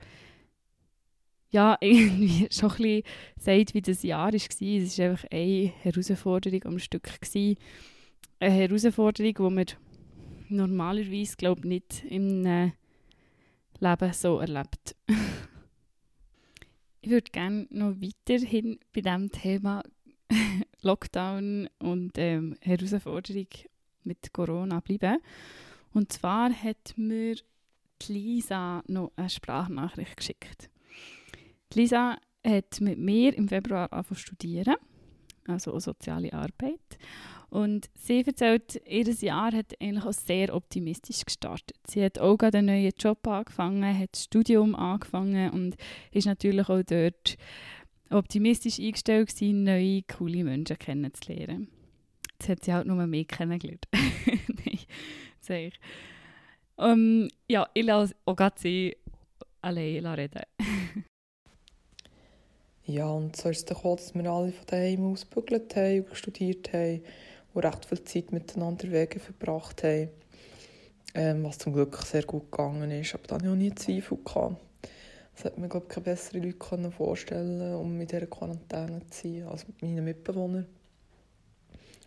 ja, 1.51 1.77
irgendwie 1.81 2.47
schon 2.49 2.71
ein 2.71 2.77
bisschen 2.77 3.03
sagt, 3.41 3.75
wie 3.75 3.83
das 3.83 4.05
Jahr 4.05 4.33
war. 4.33 4.35
Es 4.35 4.49
war 4.99 5.11
einfach 5.11 5.27
eine 5.33 5.73
Herausforderung 5.83 6.65
am 6.65 6.79
Stück. 6.79 7.21
Gewesen. 7.21 7.59
Eine 8.39 8.55
Herausforderung, 8.55 9.35
die 9.35 9.55
man 9.55 9.67
normalerweise, 10.49 11.37
glaube 11.37 11.67
nicht 11.67 12.05
im 12.05 12.45
Leben 13.81 14.13
so 14.13 14.39
erlebt. 14.39 14.95
ich 17.01 17.11
würde 17.11 17.33
gerne 17.33 17.67
noch 17.71 17.97
weiterhin 17.97 18.79
bei 18.93 19.01
diesem 19.01 19.33
Thema 19.33 19.83
Lockdown 20.83 21.69
und 21.81 22.13
ähm, 22.17 22.55
Herausforderung 22.61 23.49
mit 24.05 24.33
Corona 24.33 24.81
bleiben. 24.81 25.19
Und 25.93 26.13
zwar 26.13 26.51
hat 26.51 26.95
mir 26.97 27.37
Lisa 28.09 28.83
noch 28.87 29.13
eine 29.17 29.31
Sprachnachricht 29.31 30.17
geschickt. 30.17 30.71
Lisa 31.75 32.19
hat 32.45 32.81
mit 32.81 32.99
mir 32.99 33.37
im 33.37 33.49
Februar 33.49 33.93
angefangen 33.93 34.17
zu 34.17 34.27
studieren, 34.27 34.77
also 35.47 35.79
soziale 35.79 36.33
Arbeit. 36.33 36.99
Und 37.51 37.91
sie 37.95 38.25
erzählt, 38.25 38.81
ihr 38.87 39.05
Jahr 39.05 39.53
hat 39.53 39.75
eigentlich 39.79 40.05
auch 40.05 40.13
sehr 40.13 40.55
optimistisch 40.55 41.25
gestartet. 41.25 41.77
Sie 41.87 42.03
hat 42.03 42.19
auch 42.19 42.39
gerade 42.39 42.59
einen 42.59 42.69
neuen 42.69 42.93
Job 42.99 43.27
angefangen, 43.29 43.99
hat 43.99 44.13
das 44.13 44.25
Studium 44.25 44.75
angefangen 44.75 45.51
und 45.51 45.77
ist 46.13 46.27
natürlich 46.27 46.69
auch 46.71 46.83
dort 46.83 47.37
optimistisch 48.09 48.79
eingestellt 48.79 49.29
gewesen, 49.29 49.65
neue, 49.65 50.03
coole 50.03 50.45
Menschen 50.45 50.79
kennenzulernen. 50.79 51.69
Jetzt 52.43 52.49
hat 52.49 52.65
sie 52.65 52.73
halt 52.73 52.89
nur 52.89 52.97
mehr 53.07 53.25
kennengelernt. 53.25 53.87
Nein, 53.93 54.79
sage 55.41 55.67
ich. 55.67 55.81
Um, 56.75 57.29
ja, 57.47 57.69
ich 57.73 57.85
lasse 57.85 58.17
auch 58.25 58.35
gerade 58.35 58.57
sie 58.59 58.97
allein 59.61 60.05
reden. 60.07 60.43
ja, 62.85 63.09
und 63.09 63.37
so 63.37 63.49
ist 63.49 63.59
es 63.59 63.65
dann 63.67 63.77
gekommen, 63.77 63.97
dass 63.97 64.13
wir 64.13 64.29
alle 64.29 64.51
von 64.51 64.67
daheim 64.67 65.13
aus 65.13 65.31
gebügelt 65.31 65.77
haben 65.77 66.03
und 66.03 66.17
studiert 66.17 66.73
haben 66.73 67.03
und 67.55 67.65
recht 67.65 67.85
viel 67.85 68.03
Zeit 68.03 68.33
miteinander 68.33 68.91
Wege 68.91 69.21
verbracht 69.21 69.85
haben. 69.85 70.09
Ähm, 71.15 71.45
was 71.45 71.59
zum 71.59 71.75
Glück 71.75 71.97
sehr 71.99 72.25
gut 72.25 72.51
gegangen 72.51 72.91
ist, 72.91 73.15
aber 73.15 73.29
dann 73.29 73.37
hatte 73.37 73.47
ich 73.47 73.53
auch 73.53 73.57
nie 73.57 73.75
Zweifel. 73.77 74.19
Gehabt. 74.25 74.57
Das 75.37 75.45
hätte 75.45 75.61
mir, 75.61 75.69
glaube 75.69 75.87
ich, 75.89 75.95
keine 75.95 76.05
besseren 76.07 76.43
Leute 76.43 76.91
vorstellen 76.91 77.77
um 77.77 78.01
in 78.01 78.07
dieser 78.09 78.27
Quarantäne 78.27 79.07
zu 79.11 79.29
sein, 79.29 79.47
als 79.47 79.65
meine 79.81 80.03
Mitbewohner. 80.03 80.65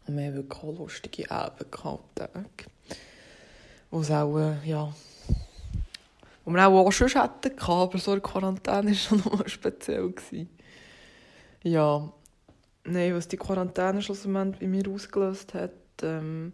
Und 0.07 0.17
wir 0.17 0.25
haben 0.25 0.35
wirklich 0.35 0.63
auch 0.63 0.77
lustige 0.77 1.31
Abende 1.31 1.65
gehabt, 1.65 2.15
Tage. 2.15 2.43
Wo 3.89 4.01
es 4.01 4.11
auch, 4.11 4.37
äh, 4.37 4.67
ja, 4.67 4.93
wo 6.43 6.51
wir 6.51 6.67
auch, 6.67 6.87
auch 6.87 6.91
schon 6.91 7.07
gehabt, 7.07 7.51
aber 7.67 7.97
so 7.97 8.11
eine 8.11 8.21
Quarantäne 8.21 8.91
war 8.91 8.93
schon 8.93 9.17
noch 9.25 9.47
speziell. 9.47 10.11
Gewesen. 10.11 10.49
Ja, 11.63 12.11
nein, 12.83 13.15
was 13.15 13.27
die 13.27 13.37
Quarantäne 13.37 14.01
schlussendlich 14.01 14.59
bei 14.59 14.67
mir 14.67 14.87
ausgelöst 14.87 15.53
hat, 15.55 15.71
ähm, 16.03 16.53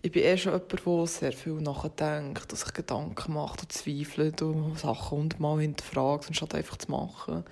ich 0.00 0.12
bin 0.12 0.22
eh 0.22 0.38
schon 0.38 0.52
jemand, 0.52 0.86
der 0.86 1.06
sehr 1.06 1.32
viel 1.32 1.54
nachdenkt, 1.54 2.56
sich 2.56 2.72
Gedanken 2.72 3.34
macht 3.34 3.62
und 3.62 3.72
zweifelt 3.72 4.42
und 4.42 4.78
Sachen 4.78 5.18
und 5.18 5.40
mal 5.40 5.60
hinterfragt, 5.60 6.28
anstatt 6.28 6.54
einfach 6.54 6.76
zu 6.76 6.90
machen. 6.92 7.44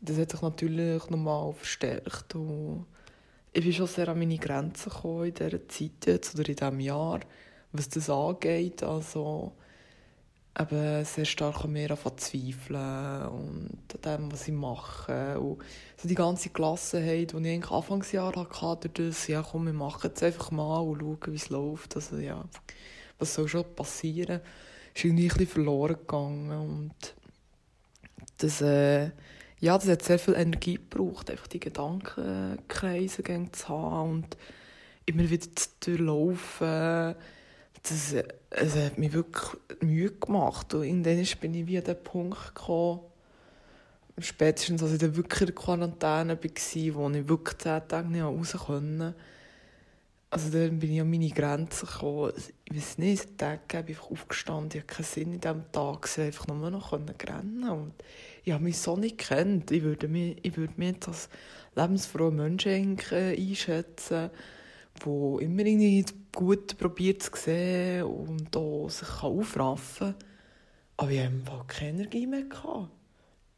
Das 0.00 0.18
hat 0.18 0.32
sich 0.32 0.42
natürlich 0.42 1.08
nochmal 1.08 1.52
verstärkt. 1.52 2.34
Und 2.34 2.86
ich 3.52 3.64
bin 3.64 3.72
schon 3.72 3.86
sehr 3.86 4.08
an 4.08 4.18
meine 4.18 4.38
Grenzen 4.38 4.90
gekommen 4.90 5.26
in 5.26 5.34
dieser 5.34 5.68
Zeit 5.68 6.06
jetzt, 6.06 6.34
oder 6.34 6.48
in 6.48 6.56
diesem 6.56 6.80
Jahr, 6.80 7.20
was 7.72 7.88
das 7.88 8.10
angeht. 8.10 8.82
Also, 8.82 9.52
eben 10.58 11.04
sehr 11.04 11.24
stark 11.24 11.64
an 11.64 11.72
mir 11.72 11.96
zweifeln 12.16 13.26
und 13.28 14.06
an 14.06 14.20
dem, 14.20 14.32
was 14.32 14.48
ich 14.48 14.54
mache. 14.54 15.38
Und 15.38 15.62
so 15.96 16.08
die 16.08 16.14
ganze 16.14 16.50
Gelassenheit, 16.50 17.32
die 17.32 17.36
ich 17.36 17.46
eigentlich 17.46 17.70
Anfangsjahr 17.70 18.34
hatte, 18.34 18.88
durch 18.88 19.10
das, 19.10 19.28
ja 19.28 19.42
komm, 19.42 19.66
wir 19.66 19.72
machen 19.72 20.10
es 20.14 20.22
einfach 20.22 20.50
mal 20.50 20.80
und 20.80 21.00
schauen, 21.00 21.32
wie 21.32 21.36
es 21.36 21.50
läuft. 21.50 21.96
Also 21.96 22.18
ja, 22.18 22.44
was 23.18 23.34
soll 23.34 23.48
schon 23.48 23.64
passieren, 23.74 24.40
ist 24.94 25.04
irgendwie 25.04 25.24
ein 25.24 25.28
bisschen 25.28 25.46
verloren 25.46 25.96
gegangen 25.96 26.50
und 26.50 27.14
das, 28.38 28.60
äh, 28.60 29.10
ja, 29.60 29.76
das 29.76 29.88
hat 29.88 30.02
sehr 30.02 30.18
viel 30.18 30.34
Energie 30.34 30.74
gebraucht, 30.74 31.30
einfach 31.30 31.46
die 31.48 31.60
Gedankenkreise 31.60 33.22
zu 33.52 33.68
haben 33.68 34.10
und 34.10 34.36
immer 35.06 35.28
wieder 35.28 35.46
zu 35.54 35.68
durchlaufen 35.80 37.16
das, 37.82 38.14
es 38.50 38.76
hat 38.76 38.98
mich 38.98 39.12
wirklich 39.12 39.60
Mühe 39.80 40.10
gemacht. 40.10 40.74
Und 40.74 40.84
irgendwann 40.84 41.24
bin 41.40 41.54
ich 41.54 41.66
wie 41.66 41.78
an 41.78 41.84
den 41.84 42.02
Punkt 42.02 42.54
gekommen, 42.54 43.00
spätestens 44.18 44.82
als 44.82 44.92
ich 44.92 44.98
dann 44.98 45.16
wirklich 45.16 45.42
in 45.42 45.46
der 45.46 45.54
Quarantäne 45.54 46.38
war, 46.38 46.94
wo 46.94 47.10
ich 47.10 47.28
wirklich 47.28 47.58
zehn 47.58 47.88
Tage 47.88 48.08
nicht 48.08 48.22
raus 48.22 48.56
konnte. 48.66 49.14
Also 50.30 50.50
dann 50.50 50.78
bin 50.78 50.92
ich 50.92 51.00
an 51.00 51.10
meine 51.10 51.30
Grenzen 51.30 51.86
gekommen. 51.86 52.32
Ich 52.64 52.76
weiß 52.76 52.98
nicht, 52.98 53.38
Tag 53.38 53.68
bin 53.68 53.86
ich 53.88 54.00
aufgestanden, 54.00 54.70
ich 54.72 54.82
hatte 54.82 54.94
keinen 54.94 55.04
Sinn 55.06 55.32
in 55.32 55.40
diesem 55.40 55.72
Tag, 55.72 56.06
ich 56.06 56.18
einfach 56.18 56.46
nur 56.48 56.70
noch 56.70 56.92
rennen 56.92 57.68
und 57.68 57.94
ich 58.44 58.52
habe 58.52 58.64
mich 58.64 58.78
so 58.78 58.96
nicht 58.96 59.18
gekannt. 59.18 59.70
Ich 59.70 59.82
würde 59.82 60.08
mich, 60.08 60.36
ich 60.42 60.56
würde 60.56 60.74
mich 60.76 60.88
jetzt 60.88 61.08
als 61.08 61.28
lebensfrohe 61.74 62.30
Menschen 62.30 62.98
einschätzen 63.08 64.30
wo 65.04 65.38
immer 65.38 65.64
irgendwie 65.64 66.04
gut 66.34 66.78
probiert 66.78 67.22
zu 67.22 67.30
sehen 67.36 68.04
und 68.04 68.54
sich 68.90 69.22
aufraffen 69.22 70.14
kann. 70.14 70.28
Aber 70.96 71.10
ich 71.10 71.20
hatte 71.20 71.64
keine 71.68 72.00
Energie 72.00 72.26
mehr. 72.26 72.44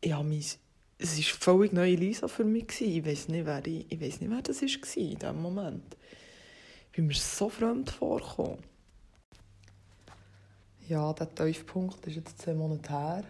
Ich 0.00 0.12
habe 0.12 0.28
mich, 0.28 0.58
es 0.98 1.18
war 1.18 1.54
völlig 1.54 1.72
neue 1.72 1.94
Lisa 1.94 2.28
für 2.28 2.44
mich. 2.44 2.80
Ich 2.80 3.04
weiß 3.04 3.28
nicht, 3.28 3.46
wer, 3.46 3.66
ich, 3.66 3.86
ich 3.90 4.00
weiss 4.00 4.20
nicht, 4.20 4.30
wer 4.30 4.42
das 4.42 4.62
war 4.62 4.96
in 4.96 5.18
diesem 5.18 5.42
Moment. 5.42 5.96
Bin 6.92 7.06
mir 7.06 7.14
so 7.14 7.48
fremd 7.48 7.90
vorgekommen. 7.90 8.58
Ja, 10.88 11.12
der 11.12 11.32
Tiefpunkt 11.34 12.04
ist 12.06 12.16
jetzt 12.16 12.38
zwei 12.40 12.54
Monate 12.54 12.90
her. 12.90 13.24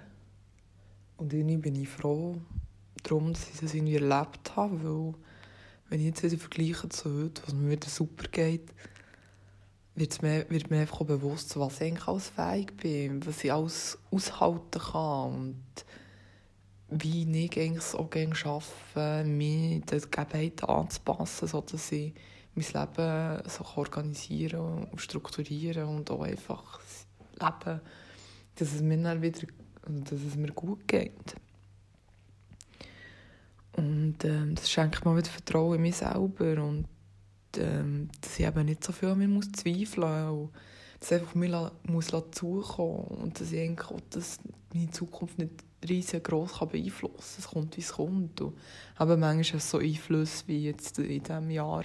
Und 1.18 1.32
irgendwie 1.34 1.58
bin 1.58 1.76
ich 1.76 1.88
froh 1.88 2.40
darum, 3.02 3.32
dass 3.32 3.50
ich 3.50 3.60
das 3.60 3.74
irgendwie 3.74 3.96
erlebt 3.96 4.56
habe, 4.56 4.82
weil 4.82 5.14
wenn 5.88 6.00
ich 6.00 6.06
jetzt 6.06 6.22
wieder 6.22 6.38
vergleiche 6.38 6.88
zu 6.88 7.24
heute, 7.24 7.42
was 7.44 7.54
mir 7.54 7.70
wieder 7.70 7.88
super 7.88 8.28
geht, 8.28 8.72
wird 9.94 10.22
mir, 10.22 10.48
wird 10.48 10.70
mir 10.70 10.80
einfach 10.80 11.04
bewusst, 11.04 11.58
was 11.58 11.80
ich 11.80 11.88
eigentlich 11.88 12.08
alles 12.08 12.28
fähig 12.28 12.76
bin, 12.76 13.26
was 13.26 13.44
ich 13.44 13.52
alles 13.52 13.98
aushalten 14.10 14.80
kann 14.80 15.32
und 15.34 15.84
wie 16.88 17.44
ich 17.44 17.58
eigentlich 17.58 17.82
so 17.82 18.04
gerne 18.06 18.34
arbeite, 18.44 19.28
mich 19.28 19.84
den 19.84 20.00
Gegebenheiten 20.00 20.68
anzupassen, 20.68 21.48
sodass 21.48 21.92
ich 21.92 22.14
mein 22.54 22.66
Leben 22.66 23.48
so 23.48 23.64
organisieren 23.76 24.88
und 24.90 25.00
strukturieren 25.00 25.84
und 25.84 26.10
auch 26.10 26.22
einfach 26.22 26.80
leben, 27.34 27.80
dass 28.56 28.72
es 28.74 28.82
mir 28.82 29.02
dann 29.02 29.22
wieder 29.22 29.46
dass 29.86 30.20
es 30.20 30.36
mir 30.36 30.52
gut 30.52 30.86
geht. 30.86 31.34
Und 33.72 34.16
ähm, 34.24 34.54
das 34.54 34.70
schenkt 34.70 35.04
mir 35.04 35.16
wieder 35.16 35.30
Vertrauen 35.30 35.76
in 35.76 35.82
mich 35.82 35.96
selber 35.96 36.62
und 36.62 36.86
ähm, 37.56 38.08
dass 38.20 38.38
ich 38.38 38.46
eben 38.46 38.66
nicht 38.66 38.84
so 38.84 38.92
viel 38.92 39.08
an 39.08 39.18
mir 39.18 39.28
muss 39.28 39.50
zweifeln 39.52 40.28
muss. 40.28 40.50
Dass 40.98 41.12
einfach 41.12 41.34
mir 41.34 41.72
muss 41.84 42.08
zukommen 42.08 43.06
und 43.22 43.40
dass 43.40 43.52
ich 43.52 43.60
eigentlich 43.60 43.90
auch, 43.90 44.00
dass 44.10 44.38
meine 44.74 44.90
Zukunft 44.90 45.38
nicht 45.38 45.64
riesengroß 45.88 46.58
beeinflussen 46.70 47.14
kann. 47.16 47.38
Es 47.38 47.48
kommt, 47.48 47.76
wie 47.76 47.80
es 47.80 47.92
kommt. 47.92 48.40
Und 48.40 48.54
eben 49.00 49.20
manchmal 49.20 49.60
so 49.60 49.78
Einflüsse 49.78 50.44
wie 50.46 50.64
jetzt 50.64 50.98
in 50.98 51.22
diesem 51.22 51.50
Jahr, 51.50 51.84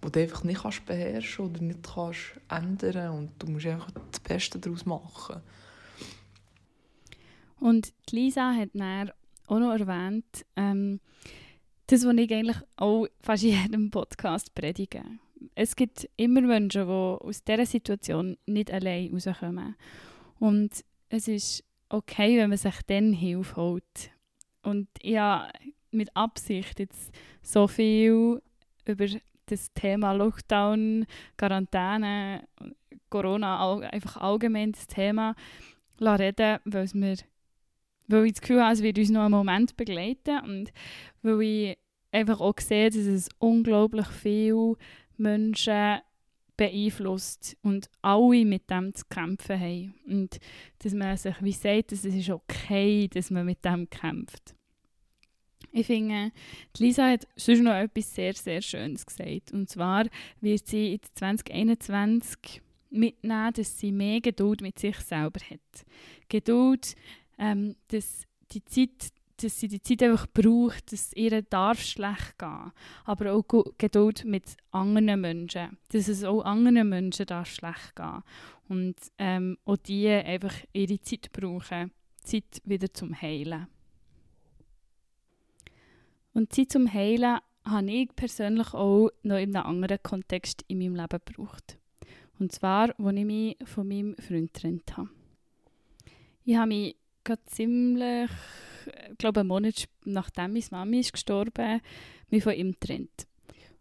wo 0.00 0.08
du 0.08 0.20
einfach 0.20 0.44
nicht 0.44 0.62
kannst 0.62 0.86
beherrschen 0.86 1.46
oder 1.46 1.60
nicht 1.60 1.82
kannst 1.82 2.40
ändern 2.48 3.18
und 3.18 3.30
du 3.38 3.48
musst 3.48 3.66
einfach 3.66 3.90
das 4.10 4.20
Beste 4.20 4.58
daraus 4.58 4.86
machen. 4.86 5.40
Und 7.60 7.92
Lisa 8.10 8.54
hat 8.54 8.70
dann 8.74 9.10
auch 9.46 9.58
noch 9.58 9.72
erwähnt, 9.72 10.46
ähm, 10.56 11.00
das, 11.86 12.04
was 12.04 12.14
ich 12.16 12.32
eigentlich 12.32 12.56
auch 12.76 13.06
fast 13.20 13.44
in 13.44 13.62
jedem 13.62 13.90
Podcast 13.90 14.54
predige. 14.54 15.02
Es 15.54 15.74
gibt 15.74 16.08
immer 16.16 16.42
Menschen, 16.42 16.86
die 16.86 16.92
aus 16.92 17.42
dieser 17.42 17.66
Situation 17.66 18.36
nicht 18.46 18.70
allein 18.70 19.12
rauskommen. 19.12 19.76
Und 20.38 20.84
es 21.08 21.28
ist 21.28 21.64
okay, 21.88 22.36
wenn 22.38 22.50
man 22.50 22.58
sich 22.58 22.74
dann 22.86 23.12
Hilfe 23.12 23.56
holt. 23.56 24.10
Und 24.62 24.88
ja, 25.02 25.50
mit 25.90 26.14
Absicht 26.14 26.78
jetzt 26.78 27.12
so 27.42 27.66
viel 27.66 28.42
über 28.84 29.06
das 29.50 29.72
Thema 29.72 30.12
Lockdown, 30.12 31.06
Quarantäne, 31.36 32.46
Corona, 33.10 33.78
einfach 33.80 34.18
allgemein 34.18 34.72
das 34.72 34.86
Thema 34.86 35.34
reden, 36.00 36.58
weil 36.64 36.84
es 36.84 36.94
mir 36.94 37.16
weil 38.08 38.24
ich 38.24 38.32
das 38.32 38.40
Gefühl 38.40 38.62
habe, 38.62 38.72
es 38.72 38.82
wird 38.82 38.98
uns 38.98 39.10
noch 39.10 39.20
einen 39.22 39.32
Moment 39.32 39.76
begleiten 39.76 40.40
und 40.40 40.72
weil 41.22 41.42
ich 41.42 41.78
einfach 42.10 42.40
auch 42.40 42.58
sehe, 42.58 42.88
dass 42.88 42.96
es 42.96 43.28
unglaublich 43.38 44.06
viele 44.06 44.76
Menschen 45.16 45.98
beeinflusst 46.56 47.56
und 47.62 47.88
alle 48.02 48.44
mit 48.44 48.68
dem 48.70 48.94
zu 48.94 49.04
kämpfen 49.08 49.60
haben. 49.60 49.94
Und 50.06 50.38
dass 50.80 50.92
man 50.94 51.16
sich 51.16 51.36
wie 51.40 51.52
sagt, 51.52 51.92
dass 51.92 52.04
es 52.04 52.14
ist 52.14 52.30
okay, 52.30 53.08
dass 53.08 53.30
man 53.30 53.46
mit 53.46 53.64
dem 53.64 53.88
kämpft. 53.88 54.54
Ich 55.72 55.86
finde, 55.86 56.32
Lisa 56.78 57.10
hat 57.10 57.28
sonst 57.36 57.62
noch 57.62 57.74
etwas 57.74 58.14
sehr, 58.14 58.34
sehr 58.34 58.62
Schönes 58.62 59.04
gesagt. 59.04 59.52
Und 59.52 59.68
zwar 59.68 60.06
wird 60.40 60.66
sie 60.66 60.94
in 60.94 61.00
2021 61.14 62.62
mitnehmen, 62.90 63.52
dass 63.52 63.78
sie 63.78 63.92
mehr 63.92 64.20
Geduld 64.20 64.62
mit 64.62 64.78
sich 64.78 64.96
selber 65.00 65.40
hat. 65.40 65.86
Geduld 66.28 66.94
ähm, 67.38 67.76
dass, 67.88 68.22
die 68.52 68.64
Zeit, 68.64 69.12
dass 69.40 69.60
sie 69.60 69.68
die 69.68 69.80
Zeit 69.80 70.02
einfach 70.02 70.26
braucht, 70.26 70.92
dass 70.92 71.12
ihr 71.14 71.42
darf 71.42 71.80
schlecht 71.80 72.38
gehen 72.38 72.72
aber 73.04 73.32
auch 73.32 73.44
Geduld 73.78 74.24
mit 74.24 74.56
anderen 74.72 75.20
Menschen, 75.20 75.78
dass 75.90 76.08
es 76.08 76.24
auch 76.24 76.42
anderen 76.42 76.88
Menschen 76.88 77.26
darf 77.26 77.48
schlecht 77.48 77.94
gehen 77.94 78.22
und 78.68 78.96
ähm, 79.18 79.56
auch 79.64 79.76
die 79.76 80.08
einfach 80.08 80.54
ihre 80.72 81.00
Zeit 81.00 81.30
brauchen, 81.32 81.92
Zeit 82.24 82.60
wieder 82.64 82.92
zum 82.92 83.20
Heilen. 83.20 83.68
Und 86.38 86.52
Zeit 86.52 86.70
zum 86.70 86.94
Heilen 86.94 87.40
habe 87.64 87.90
ich 87.90 88.14
persönlich 88.14 88.72
auch 88.72 89.10
noch 89.24 89.38
in 89.38 89.56
einem 89.56 89.66
anderen 89.66 90.00
Kontext 90.04 90.64
in 90.68 90.78
meinem 90.78 90.94
Leben 90.94 91.18
gebraucht. 91.26 91.78
Und 92.38 92.52
zwar, 92.52 92.94
als 92.96 93.16
ich 93.16 93.24
mich 93.24 93.56
von 93.64 93.88
meinem 93.88 94.14
Freund 94.18 94.54
getrennt 94.54 94.96
habe. 94.96 95.08
Ich 96.44 96.54
habe 96.54 96.68
mich 96.68 96.96
gerade 97.24 97.42
ziemlich 97.46 98.30
glaube 99.18 99.40
einen 99.40 99.48
Monat 99.48 99.88
nachdem 100.04 100.52
meine 100.52 100.64
Mami 100.70 101.00
ist 101.00 101.12
gestorben, 101.12 101.80
mich 102.30 102.44
von 102.44 102.54
ihm 102.54 102.70
getrennt. 102.70 103.26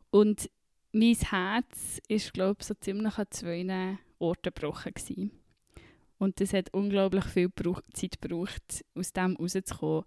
Und 0.10 0.50
mein 0.94 1.14
Herz 1.14 2.02
ist, 2.08 2.34
glaube 2.34 2.64
so 2.64 2.74
ziemlich 2.74 3.20
an 3.20 3.28
zwei 3.30 4.00
Orten 4.18 4.52
gebrochen 4.52 4.96
gewesen. 4.96 5.32
Und 6.18 6.42
es 6.42 6.54
hat 6.54 6.74
unglaublich 6.74 7.26
viel 7.26 7.52
Zeit 7.94 8.20
gebraucht, 8.20 8.84
aus 8.96 9.14
dem 9.14 9.36
rauszukommen. 9.36 10.06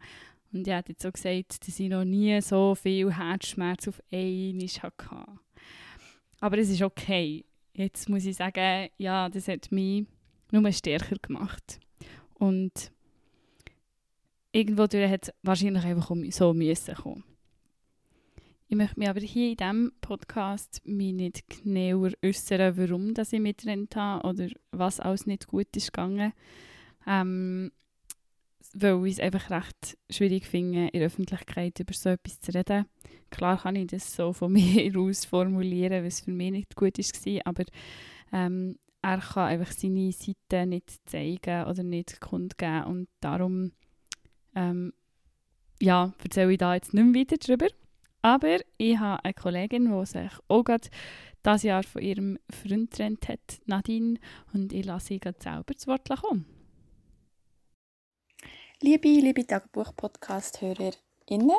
Und 0.53 0.67
ich 0.67 0.73
habe 0.73 0.89
jetzt 0.89 1.03
so 1.03 1.13
gesagt, 1.13 1.67
dass 1.67 1.81
ich 1.81 1.89
noch 1.89 2.05
nie 2.05 2.41
so 2.41 2.75
viel 2.75 3.15
Herzschmerz 3.15 3.89
auf 3.89 4.03
einmal 4.11 4.69
hatte. 4.69 5.27
Aber 6.41 6.59
es 6.59 6.71
ist 6.71 6.83
okay. 6.83 7.45
Jetzt 7.75 8.09
muss 8.09 8.25
ich 8.25 8.37
sagen, 8.37 8.89
ja, 8.99 9.29
das 9.29 9.49
hat 9.49 9.71
mich 9.71 10.07
nur 10.51 10.73
stärker 10.73 11.17
gemacht. 11.17 11.79
Und 12.35 12.91
irgendwo 14.53 14.83
hat 14.83 15.29
es 15.29 15.33
wahrscheinlich 15.43 15.85
einfach 15.85 16.11
so 16.31 16.53
müssen 16.53 16.95
kommen. 16.95 17.25
Ich 18.69 18.77
möchte 18.77 19.01
mich 19.01 19.09
aber 19.09 19.21
hier 19.21 19.51
in 19.51 19.57
diesem 19.57 19.93
Podcast 20.01 20.81
mich 20.85 21.13
nicht 21.13 21.45
genauer 21.49 22.13
äußern, 22.25 22.77
warum 22.77 23.15
dass 23.15 23.33
ich 23.33 23.41
mitrennt 23.41 23.97
habe 23.97 24.29
oder 24.29 24.49
was 24.71 25.01
alles 25.01 25.27
nicht 25.27 25.49
gut 25.49 25.77
ist 25.77 25.93
gegangen. 25.93 26.33
Ähm, 27.07 27.73
weil 28.75 29.07
ich 29.07 29.15
es 29.15 29.21
einfach 29.21 29.51
recht 29.51 29.99
schwierig 30.11 30.47
finde, 30.47 30.89
in 30.89 31.01
der 31.01 31.07
Öffentlichkeit 31.07 31.81
über 31.81 31.95
so 31.95 32.11
etwas 32.11 32.41
zu 32.41 32.53
reden. 32.53 32.87
Klar 33.31 33.61
kann 33.61 33.77
ich 33.77 33.89
das 33.89 34.15
so 34.15 34.33
von 34.33 34.53
mir 34.53 34.97
aus 34.99 35.25
formulieren, 35.25 36.05
was 36.05 36.21
für 36.21 36.31
mich 36.33 36.53
nicht 36.53 36.77
gut 36.77 36.99
war, 36.99 37.41
aber 37.45 37.65
ähm, 38.33 38.77
er 39.03 39.19
kann 39.19 39.49
einfach 39.49 39.73
seine 39.73 40.13
Seite 40.13 40.67
nicht 40.67 41.09
zeigen 41.09 41.65
oder 41.65 41.83
nicht 41.83 42.21
kundgeben 42.21 42.85
und 42.85 43.09
darum 43.21 43.73
ähm, 44.55 44.93
ja, 45.81 46.13
erzähle 46.23 46.53
ich 46.53 46.59
da 46.59 46.75
jetzt 46.75 46.93
nicht 46.93 47.05
mehr 47.05 47.21
weiter 47.23 47.37
darüber. 47.37 47.69
Aber 48.23 48.59
ich 48.77 48.99
habe 48.99 49.25
eine 49.25 49.35
Kollegin, 49.35 49.91
die 49.91 50.07
sich 50.07 50.31
auch 50.49 50.63
gerade 50.63 50.89
dieses 51.45 51.63
Jahr 51.63 51.83
von 51.83 52.03
ihrem 52.03 52.39
Freund 52.51 52.91
getrennt 52.91 53.29
hat, 53.29 53.61
Nadine, 53.65 54.19
und 54.53 54.75
ich 54.75 54.85
lasse 54.85 55.07
sie 55.07 55.21
gerade 55.21 55.41
selber 55.41 55.75
zu 55.75 55.87
Wort 55.87 56.09
kommen. 56.21 56.60
Liebe, 58.83 59.09
liebe 59.09 59.47
Tagebuch-Podcast-HörerInnen, 59.47 61.59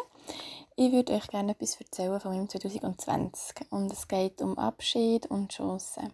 ich 0.76 0.92
würde 0.92 1.14
euch 1.14 1.28
gerne 1.28 1.52
etwas 1.52 1.80
erzählen 1.80 2.20
von 2.20 2.32
meinem 2.32 2.50
2020 2.50 3.58
und 3.70 3.94
es 3.94 4.08
geht 4.08 4.42
um 4.42 4.58
Abschied 4.58 5.28
und 5.28 5.52
Chancen. 5.52 6.12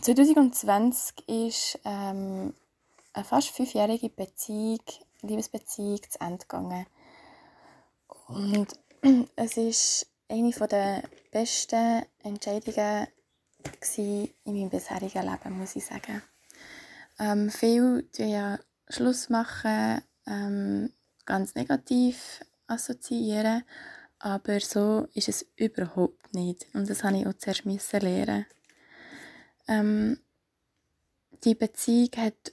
2020 0.00 1.28
ist 1.28 1.80
ähm, 1.84 2.54
eine 3.12 3.24
fast 3.26 3.50
fünfjährige 3.50 4.08
Beziehung, 4.08 4.80
Liebesbeziehung 5.20 6.00
zu 6.08 6.18
Ende 6.22 6.38
gegangen. 6.38 6.86
Und 8.28 8.68
es 9.36 9.58
ist 9.58 10.06
eine 10.30 10.50
der 10.50 11.02
besten 11.30 12.06
Entscheidungen 12.22 13.06
in 13.98 14.30
meinem 14.46 14.70
bisherigen 14.70 15.28
Leben, 15.28 15.58
muss 15.58 15.76
ich 15.76 15.84
sagen. 15.84 16.22
Ähm, 17.20 17.50
viele 17.50 18.04
ja 18.16 18.58
Schluss 18.88 19.28
machen, 19.28 20.00
ähm, 20.26 20.90
ganz 21.26 21.54
negativ 21.54 22.40
assoziieren, 22.66 23.62
aber 24.18 24.58
so 24.60 25.06
ist 25.12 25.28
es 25.28 25.46
überhaupt 25.56 26.34
nicht. 26.34 26.66
Und 26.72 26.88
das 26.88 27.04
habe 27.04 27.18
ich 27.18 27.26
auch 27.26 27.34
zuerst 27.34 27.64
lernen. 27.92 28.46
Ähm, 29.68 30.18
die 31.44 31.54
Beziehung 31.54 32.10
hat 32.16 32.52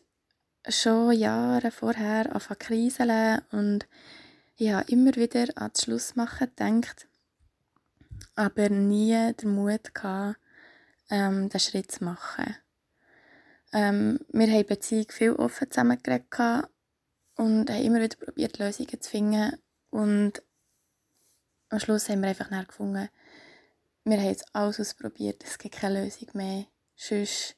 schon 0.67 1.13
Jahre 1.13 1.71
vorher 1.71 2.25
angefangen 2.27 2.59
kriseln 2.59 3.41
und 3.51 3.87
ich 4.57 4.71
habe 4.71 4.91
immer 4.91 5.15
wieder 5.15 5.45
an 5.55 5.71
das 5.71 5.83
Schlussmachen 5.83 6.49
gedacht, 6.55 7.07
aber 8.35 8.69
nie 8.69 9.33
den 9.33 9.55
Mut 9.55 9.93
gehabt, 9.93 10.39
ähm, 11.09 11.47
den 11.47 11.59
Schritt 11.59 11.89
zu 11.89 12.03
machen. 12.03 12.55
Ähm, 13.73 14.19
wir 14.29 14.47
haben 14.47 14.65
Beziehung 14.65 15.07
viel 15.09 15.33
offen 15.33 15.69
zusammengeredet 15.69 16.27
und 17.35 17.69
haben 17.69 17.83
immer 17.83 18.01
wieder 18.01 18.17
probiert, 18.17 18.57
Lösungen 18.59 19.01
zu 19.01 19.09
finden. 19.09 19.57
Und 19.89 20.41
am 21.69 21.79
Schluss 21.79 22.09
haben 22.09 22.21
wir 22.21 22.29
einfach 22.29 22.49
gefunden, 22.67 23.09
wir 24.03 24.17
haben 24.17 24.27
jetzt 24.27 24.45
alles 24.53 24.79
ausprobiert, 24.79 25.43
es 25.45 25.57
gibt 25.57 25.75
keine 25.75 26.03
Lösung 26.03 26.29
mehr. 26.33 26.65
Sonst, 26.95 27.55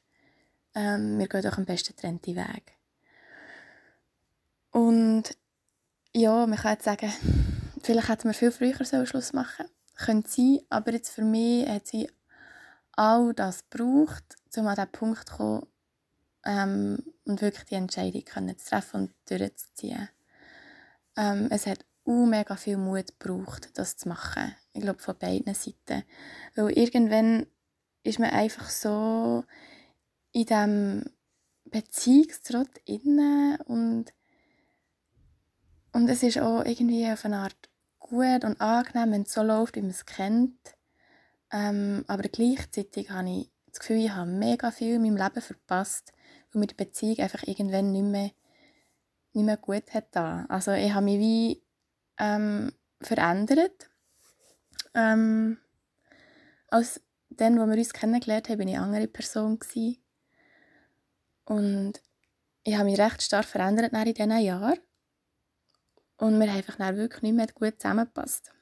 ähm, 0.74 1.18
wir 1.18 1.28
gehen 1.28 1.42
doch 1.42 1.58
am 1.58 1.64
besten 1.64 1.94
getrennte 1.94 2.34
Weg. 2.34 2.76
Und 4.70 5.24
ja, 6.12 6.46
man 6.46 6.58
kann 6.58 6.72
jetzt 6.72 6.84
sagen, 6.84 7.12
vielleicht 7.82 8.08
hätte 8.08 8.26
man 8.26 8.34
viel 8.34 8.50
früher 8.50 8.84
so 8.84 9.06
Schluss 9.06 9.32
machen 9.32 9.66
können. 9.96 10.24
sein, 10.26 10.60
aber 10.68 10.92
jetzt 10.92 11.10
für 11.10 11.24
mich 11.24 11.68
hat 11.68 11.86
sie 11.86 12.10
all 12.92 13.32
das 13.32 13.68
gebraucht, 13.70 14.24
um 14.56 14.66
an 14.66 14.74
diesen 14.74 14.92
Punkt 14.92 15.28
zu 15.28 15.36
kommen 15.36 15.66
ähm, 16.44 17.02
und 17.24 17.42
wirklich 17.42 17.64
die 17.64 17.74
Entscheidung 17.74 18.24
können 18.24 18.58
zu 18.58 18.70
treffen 18.70 19.00
und 19.00 19.10
durchzuziehen. 19.28 20.08
Ähm, 21.16 21.48
es 21.50 21.66
hat 21.66 21.84
auch 22.04 22.26
mega 22.26 22.56
viel 22.56 22.76
Mut 22.76 23.18
gebraucht, 23.18 23.70
das 23.74 23.96
zu 23.96 24.08
machen. 24.08 24.54
Ich 24.72 24.80
glaube, 24.80 25.00
von 25.00 25.18
beiden 25.18 25.54
Seiten. 25.54 26.04
Weil 26.54 26.70
irgendwann 26.70 27.46
ist 28.02 28.18
man 28.18 28.30
einfach 28.30 28.70
so 28.70 29.44
in 30.32 30.46
diesem 30.46 31.04
Beziehungstrott 31.64 32.70
inne 32.84 33.58
und 33.66 34.12
und 35.92 36.08
es 36.08 36.22
ist 36.22 36.38
auch 36.38 36.64
irgendwie 36.64 37.10
auf 37.10 37.24
eine 37.24 37.38
Art 37.38 37.68
gut 37.98 38.44
und 38.44 38.60
angenehm, 38.60 39.12
wenn 39.12 39.22
es 39.22 39.32
so 39.32 39.42
läuft, 39.42 39.74
wie 39.74 39.80
man 39.80 39.90
es 39.90 40.06
kennt. 40.06 40.76
Ähm, 41.52 42.04
aber 42.06 42.22
gleichzeitig 42.28 43.10
habe 43.10 43.28
ich 43.28 43.50
das 43.66 43.80
Gefühl, 43.80 44.04
ich 44.04 44.10
habe 44.10 44.30
mega 44.30 44.70
viel 44.70 44.94
in 44.96 45.02
meinem 45.02 45.16
Leben 45.16 45.40
verpasst, 45.40 46.12
weil 46.52 46.60
mir 46.60 46.66
die 46.66 46.74
Beziehung 46.74 47.18
einfach 47.18 47.42
irgendwann 47.46 47.92
nicht 47.92 48.04
mehr, 48.04 48.30
nicht 49.32 49.44
mehr 49.44 49.56
gut 49.56 49.94
hat 49.94 50.08
da. 50.12 50.46
Also 50.48 50.72
ich 50.72 50.92
habe 50.92 51.04
mich 51.04 51.18
wie 51.18 51.62
ähm, 52.18 52.72
verändert. 53.00 53.90
Ähm, 54.94 55.58
als 56.68 57.00
dann, 57.30 57.58
wo 57.58 57.66
wir 57.66 57.76
uns 57.76 57.92
kennengelernt 57.92 58.48
haben, 58.48 58.58
war 58.58 58.66
ich 58.66 58.76
eine 58.76 58.84
andere 58.84 59.08
Person. 59.08 59.58
Gewesen. 59.58 60.02
Und 61.44 61.94
ich 62.62 62.74
habe 62.74 62.84
mich 62.84 63.00
recht 63.00 63.22
stark 63.22 63.44
verändert 63.44 63.92
in 63.92 64.14
diesen 64.14 64.38
Jahren. 64.38 64.78
Und 66.16 66.38
wir 66.38 66.48
haben 66.48 66.56
einfach 66.56 66.78
wirklich 66.96 67.22
nicht 67.22 67.34
mehr 67.34 67.46
gut 67.46 67.80
zusammengepasst. 67.80 68.52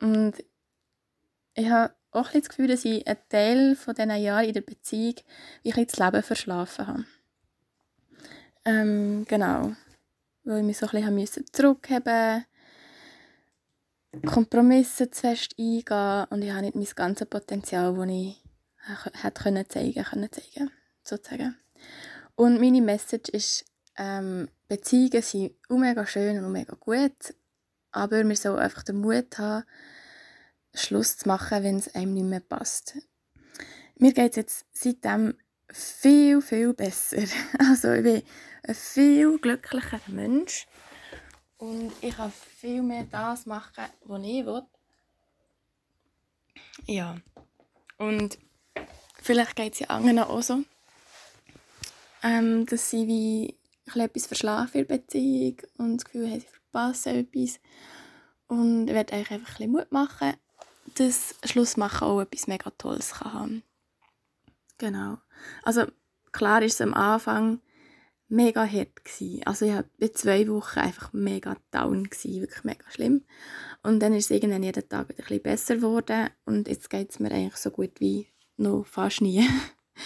Und 0.00 0.34
ich 1.54 1.68
habe 1.68 1.92
auch 2.18 2.34
ein 2.34 2.40
das 2.40 2.48
Gefühl, 2.48 2.68
dass 2.68 2.84
ich 2.84 3.06
einen 3.06 3.18
Teil 3.28 3.76
von 3.76 3.94
diesen 3.94 4.16
Jahren 4.16 4.44
in 4.44 4.52
der 4.52 4.60
Beziehung 4.60 5.14
wie 5.62 5.72
ein 5.72 5.86
das 5.86 5.98
Leben 5.98 6.22
verschlafen 6.22 6.86
habe. 6.86 7.04
Ähm, 8.64 9.24
genau. 9.28 9.72
Weil 10.44 10.58
ich 10.58 10.64
mich 10.64 10.78
so 10.78 10.86
ein 10.86 11.14
bisschen 11.16 11.46
zurückheben 11.52 12.44
Kompromisse 14.26 15.10
zu 15.10 15.20
fest 15.20 15.54
eingehen 15.58 16.26
und 16.30 16.42
ich 16.42 16.50
habe 16.50 16.62
nicht 16.62 16.74
mein 16.74 16.86
ganzes 16.94 17.26
Potenzial, 17.28 17.94
das 17.94 18.08
ich 18.08 18.42
hätte 19.22 19.42
können 19.42 19.68
zeigen 19.68 20.02
können, 20.04 20.32
zeigen, 20.32 20.70
sozusagen. 21.02 21.56
Und 22.34 22.60
meine 22.60 22.80
Message 22.80 23.28
ist, 23.30 23.64
ähm, 23.96 24.48
Beziehungen 24.68 25.22
sind 25.22 25.52
mega 25.68 26.06
schön 26.06 26.42
und 26.42 26.52
mega 26.52 26.74
gut, 26.78 27.34
aber 27.92 28.26
wir 28.26 28.36
sollen 28.36 28.58
einfach 28.58 28.82
den 28.82 29.00
Mut 29.00 29.38
haben, 29.38 29.64
Schluss 30.80 31.16
zu 31.16 31.28
machen, 31.28 31.62
wenn 31.62 31.76
es 31.76 31.94
einem 31.94 32.14
nicht 32.14 32.24
mehr 32.24 32.40
passt. 32.40 32.98
Mir 33.96 34.12
geht 34.12 34.32
es 34.32 34.36
jetzt 34.36 34.66
seitdem 34.72 35.34
viel, 35.70 36.40
viel 36.40 36.72
besser. 36.72 37.24
Also 37.58 37.92
ich 37.92 38.02
bin 38.02 38.22
ein 38.62 38.74
viel 38.74 39.38
glücklicher 39.38 40.00
Mensch 40.06 40.66
und 41.58 41.92
ich 42.00 42.16
kann 42.16 42.32
viel 42.32 42.82
mehr 42.82 43.04
das 43.10 43.46
machen, 43.46 43.84
was 44.04 44.22
ich 44.22 44.46
will. 44.46 44.62
Ja, 46.86 47.16
und 47.98 48.38
vielleicht 49.20 49.56
geht 49.56 49.74
es 49.74 49.80
ja 49.80 49.88
anderen 49.88 50.20
auch 50.20 50.42
so, 50.42 50.62
ähm, 52.22 52.66
dass 52.66 52.90
sie 52.90 53.06
wie 53.06 53.58
etwas 53.94 54.26
verschlafen 54.26 54.80
in 54.80 54.86
der 54.86 54.96
Beziehung 54.96 55.56
und 55.78 55.96
das 55.98 56.04
Gefühl 56.04 56.30
haben, 56.30 56.40
sie 56.40 56.46
verpassen 56.46 57.16
etwas. 57.16 57.60
Und 58.46 58.88
ich 58.88 58.94
werde 58.94 59.14
euch 59.14 59.30
einfach 59.30 59.48
ein 59.48 59.56
bisschen 59.56 59.72
Mut 59.72 59.92
machen, 59.92 60.34
dass 60.98 61.34
Schlussmachen 61.44 62.06
auch 62.06 62.20
etwas 62.20 62.46
mega 62.46 62.70
Tolles 62.70 63.14
kann 63.14 63.32
haben 63.32 63.62
Genau. 64.78 65.18
Also 65.62 65.86
klar 66.32 66.60
war 66.60 66.62
es 66.62 66.80
am 66.80 66.94
Anfang 66.94 67.60
mega 68.28 68.64
hart 68.64 69.04
gewesen. 69.04 69.42
Also 69.44 69.66
ich 69.66 69.72
war 69.72 70.14
zwei 70.14 70.48
Wochen 70.48 70.78
einfach 70.78 71.12
mega 71.12 71.56
down 71.70 72.04
gewesen, 72.04 72.40
wirklich 72.40 72.64
mega 72.64 72.84
schlimm. 72.90 73.24
Und 73.82 74.00
dann 74.00 74.12
ist 74.12 74.26
es 74.26 74.30
irgendwann 74.30 74.62
jeden 74.62 74.88
Tag 74.88 75.08
wieder 75.08 75.20
ein 75.20 75.26
bisschen 75.26 75.42
besser 75.42 75.76
geworden 75.76 76.30
und 76.44 76.68
jetzt 76.68 76.90
geht 76.90 77.10
es 77.10 77.18
mir 77.18 77.32
eigentlich 77.32 77.56
so 77.56 77.70
gut 77.70 78.00
wie 78.00 78.28
noch 78.56 78.84
fast 78.84 79.20
nie. 79.20 79.48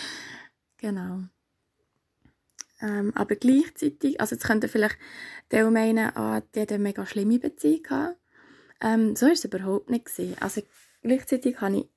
genau. 0.79 1.25
Ähm, 2.81 3.13
aber 3.15 3.37
gleichzeitig, 3.37 4.21
also 4.21 4.35
jetzt 4.35 4.45
könnte 4.45 4.69
vielleicht 4.69 4.99
der 5.51 5.71
meinen, 5.71 6.17
ah, 6.17 6.41
die 6.55 6.61
hat 6.61 6.73
eine 6.73 6.83
mega 6.83 7.07
schlimme 7.07 7.39
Beziehung 7.39 7.83
gehabt. 7.83 8.19
Ähm, 8.83 9.15
so 9.15 9.27
war 9.27 9.33
es 9.33 9.45
überhaupt 9.45 9.91
nicht. 9.91 10.11
Also 10.41 10.63
gleichzeitig 11.03 11.61
hatte 11.61 11.77
ich 11.77 11.89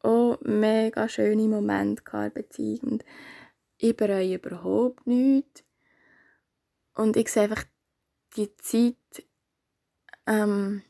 auch 0.00 0.38
mega 0.42 1.08
schöne 1.08 1.48
Momente 1.48 2.02
in 2.12 2.20
der 2.20 2.30
Beziehung 2.30 2.80
und 2.82 3.04
ich 3.78 3.96
bereue 3.96 4.36
überhaupt 4.36 5.06
nichts. 5.06 5.64
Und 6.94 7.16
ich 7.16 7.30
sehe 7.30 7.44
einfach 7.44 7.64
die 8.36 8.56
Zeit 8.56 8.96
ähm, 10.26 10.82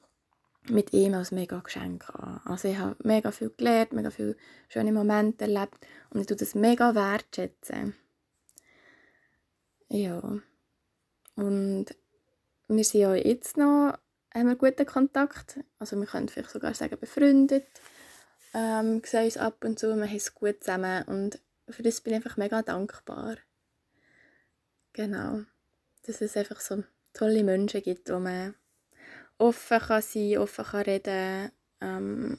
mit 0.68 0.92
ihm 0.92 1.14
als 1.14 1.32
mega 1.32 1.58
Geschenk 1.60 2.08
an. 2.10 2.40
Also 2.44 2.68
ich 2.68 2.78
habe 2.78 2.96
mega 3.02 3.30
viel 3.30 3.50
gelernt, 3.56 3.92
mega 3.92 4.10
viele 4.10 4.36
schöne 4.68 4.92
Momente 4.92 5.44
erlebt 5.44 5.86
und 6.10 6.20
ich 6.20 6.26
tue 6.26 6.36
das 6.36 6.54
mega 6.54 6.94
wertschätzen. 6.94 7.94
Ja. 9.88 10.38
Und 11.36 11.86
wir 12.68 12.84
sind 12.84 13.00
ja 13.00 13.14
jetzt 13.14 13.56
noch 13.56 13.98
haben 14.38 14.48
wir 14.48 14.56
guten 14.56 14.86
Kontakt. 14.86 15.60
Also 15.78 15.96
wir 15.96 16.06
können 16.06 16.28
vielleicht 16.28 16.50
sogar 16.50 16.74
sagen 16.74 16.98
befreundet. 16.98 17.66
Ähm, 18.54 19.02
sehen 19.04 19.24
uns 19.24 19.36
ab 19.36 19.64
und 19.64 19.78
zu, 19.78 19.94
wir 19.96 20.06
haben 20.06 20.16
es 20.16 20.34
gut 20.34 20.62
zusammen 20.64 21.04
und 21.04 21.38
für 21.68 21.82
das 21.82 22.00
bin 22.00 22.14
ich 22.14 22.16
einfach 22.16 22.36
mega 22.36 22.62
dankbar. 22.62 23.36
Genau. 24.94 25.42
Dass 26.06 26.20
es 26.20 26.36
einfach 26.36 26.60
so 26.60 26.82
tolle 27.12 27.44
Menschen 27.44 27.82
gibt, 27.82 28.10
wo 28.10 28.18
man 28.18 28.54
offen 29.36 29.78
kann 29.78 30.02
sein, 30.02 30.38
offen 30.38 30.64
kann 30.64 30.82
reden, 30.82 31.52
ähm, 31.80 32.38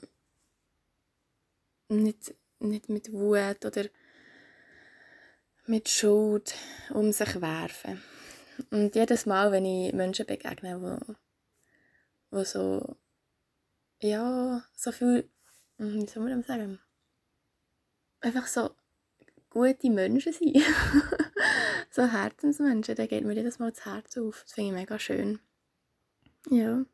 nicht, 1.89 2.33
nicht 2.59 2.89
mit 2.89 3.11
Wut 3.11 3.65
oder 3.65 3.85
mit 5.65 5.89
Schuld 5.89 6.55
um 6.89 7.11
sich 7.11 7.41
werfen. 7.41 8.01
Und 8.71 8.95
jedes 8.95 9.25
Mal, 9.25 9.51
wenn 9.51 9.65
ich 9.65 9.93
Menschen 9.93 10.25
begegne, 10.25 10.81
wo, 10.81 11.15
wo 12.31 12.43
so, 12.43 12.97
ja, 14.01 14.63
so 14.73 14.91
viel, 14.91 15.29
hm, 15.77 16.01
wie 16.01 16.07
soll 16.07 16.23
man 16.23 16.37
das 16.37 16.47
sagen, 16.47 16.79
einfach 18.21 18.47
so 18.47 18.71
gute 19.49 19.89
Menschen 19.89 20.33
sind, 20.33 20.57
so 21.89 22.05
Herzensmenschen, 22.05 22.95
da 22.95 23.05
geht 23.05 23.25
mir 23.25 23.33
jedes 23.33 23.59
Mal 23.59 23.71
das 23.71 23.85
Herz 23.85 24.17
auf. 24.17 24.43
Das 24.43 24.53
finde 24.53 24.69
ich 24.69 24.75
mega 24.75 24.99
schön. 24.99 25.39
Ja. 26.49 26.85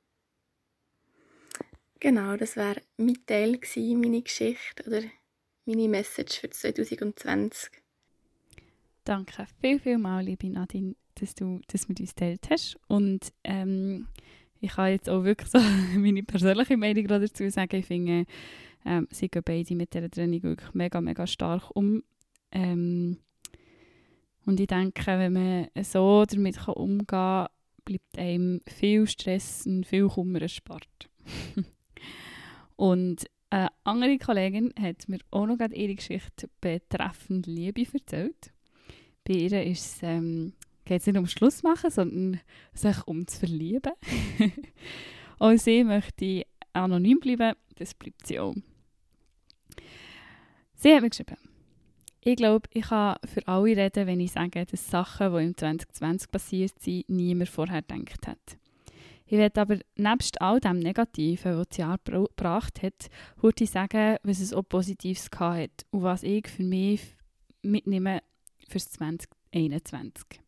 Genau, 1.99 2.37
das 2.37 2.55
wäre 2.55 2.81
mein 2.97 3.25
Teil 3.25 3.57
gewesen, 3.57 4.01
meine 4.01 4.21
Geschichte 4.21 4.83
oder 4.85 5.01
meine 5.65 5.87
Message 5.87 6.39
für 6.39 6.49
2020. 6.49 7.71
Danke 9.03 9.47
viel, 9.61 9.79
viel 9.79 9.97
mal, 9.97 10.23
liebe 10.23 10.49
Nadine, 10.49 10.95
dass 11.15 11.35
du 11.35 11.61
das 11.67 11.87
mit 11.87 11.99
uns 11.99 12.15
geteilt 12.15 12.49
hast. 12.49 12.77
Und 12.87 13.33
ähm, 13.43 14.07
ich 14.61 14.71
kann 14.71 14.91
jetzt 14.91 15.09
auch 15.09 15.23
wirklich 15.23 15.49
so 15.49 15.59
meine 15.97 16.23
persönliche 16.23 16.77
Meinung 16.77 17.07
dazu 17.07 17.49
sagen. 17.49 17.75
Ich 17.75 17.85
finde, 17.85 18.25
ähm, 18.85 19.07
sie 19.11 19.29
gehen 19.29 19.43
beide 19.43 19.75
mit 19.75 19.93
dieser 19.93 20.09
Training 20.09 20.43
wirklich 20.43 20.73
mega, 20.73 21.01
mega 21.01 21.27
stark 21.27 21.75
um. 21.75 22.03
Ähm, 22.51 23.17
und 24.45 24.59
ich 24.59 24.67
denke, 24.67 25.05
wenn 25.07 25.33
man 25.33 25.67
so 25.83 26.23
damit 26.25 26.57
kann 26.57 26.75
umgehen 26.75 27.07
kann, 27.07 27.47
bleibt 27.83 28.17
einem 28.17 28.61
viel 28.67 29.07
Stress 29.07 29.65
und 29.65 29.85
viel 29.85 30.07
Kummer 30.07 30.41
erspart. 30.41 31.09
und 32.75 33.25
eine 33.49 33.69
andere 33.83 34.17
Kollegin 34.17 34.73
hat 34.79 35.07
mir 35.07 35.19
auch 35.31 35.45
noch 35.45 35.59
ihre 35.59 35.95
Geschichte 35.95 36.49
betreffend 36.61 37.47
Liebe 37.47 37.85
erzählt. 37.93 38.51
Bei 39.23 39.33
ihr 39.33 39.63
ist 39.63 39.95
es, 39.95 40.03
ähm, 40.03 40.53
geht 40.85 41.01
es 41.01 41.07
nicht 41.07 41.17
um 41.17 41.27
Schluss 41.27 41.63
machen, 41.63 41.89
sondern 41.89 42.39
sich 42.73 42.95
um 43.05 43.27
zu 43.27 43.39
verlieben. 43.39 43.93
und 45.39 45.59
sie 45.59 45.83
möchte 45.83 46.45
anonym 46.73 47.19
bleiben, 47.19 47.57
das 47.75 47.93
bleibt 47.93 48.25
sie 48.27 48.39
auch. 48.39 48.55
Sie 50.75 50.93
hat 50.93 51.01
mir 51.01 51.09
geschrieben, 51.09 51.37
ich 52.21 52.37
glaube, 52.37 52.67
ich 52.73 52.85
kann 52.85 53.17
für 53.25 53.47
alle 53.47 53.77
reden, 53.77 54.07
wenn 54.07 54.19
ich 54.19 54.31
sage, 54.31 54.65
dass 54.65 54.89
Sachen, 54.89 55.31
die 55.33 55.43
im 55.43 55.57
2020 55.57 56.31
passiert 56.31 56.79
sind, 56.79 57.07
niemand 57.09 57.49
vorher 57.49 57.81
gedacht 57.81 58.27
hat. 58.27 58.57
Ich 59.27 59.37
werde 59.37 59.61
aber 59.61 59.79
nebst 59.95 60.39
all 60.39 60.59
dem 60.59 60.79
Negativen, 60.79 61.57
was 61.57 61.67
das 61.69 61.77
Jahr 61.77 61.97
gebracht 62.03 62.83
hat, 62.83 63.09
würde 63.41 63.65
sagen, 63.65 64.17
was 64.23 64.39
es 64.39 64.53
auch 64.53 64.63
Positives 64.63 65.29
hat 65.35 65.85
und 65.89 66.03
was 66.03 66.21
ich 66.23 66.47
für 66.47 66.63
mich 66.63 67.01
mitnehme 67.63 68.21
fürs 68.67 68.89
2021. 68.91 70.44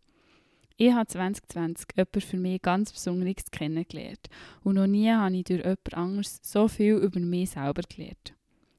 Ich 0.79 0.93
habe 0.93 1.07
2020 1.07 1.87
jemanden 1.95 2.21
für 2.21 2.37
mich 2.37 2.61
ganz 2.61 2.91
Besonderes 2.91 3.49
kennengelernt 3.49 4.29
und 4.63 4.75
noch 4.75 4.85
nie 4.85 5.09
habe 5.09 5.35
ich 5.35 5.45
durch 5.45 5.61
jemand 5.63 5.93
anderes 5.95 6.39
so 6.43 6.67
viel 6.67 6.97
über 6.97 7.19
mich 7.19 7.49
selber 7.49 7.81
gelernt. 7.81 8.35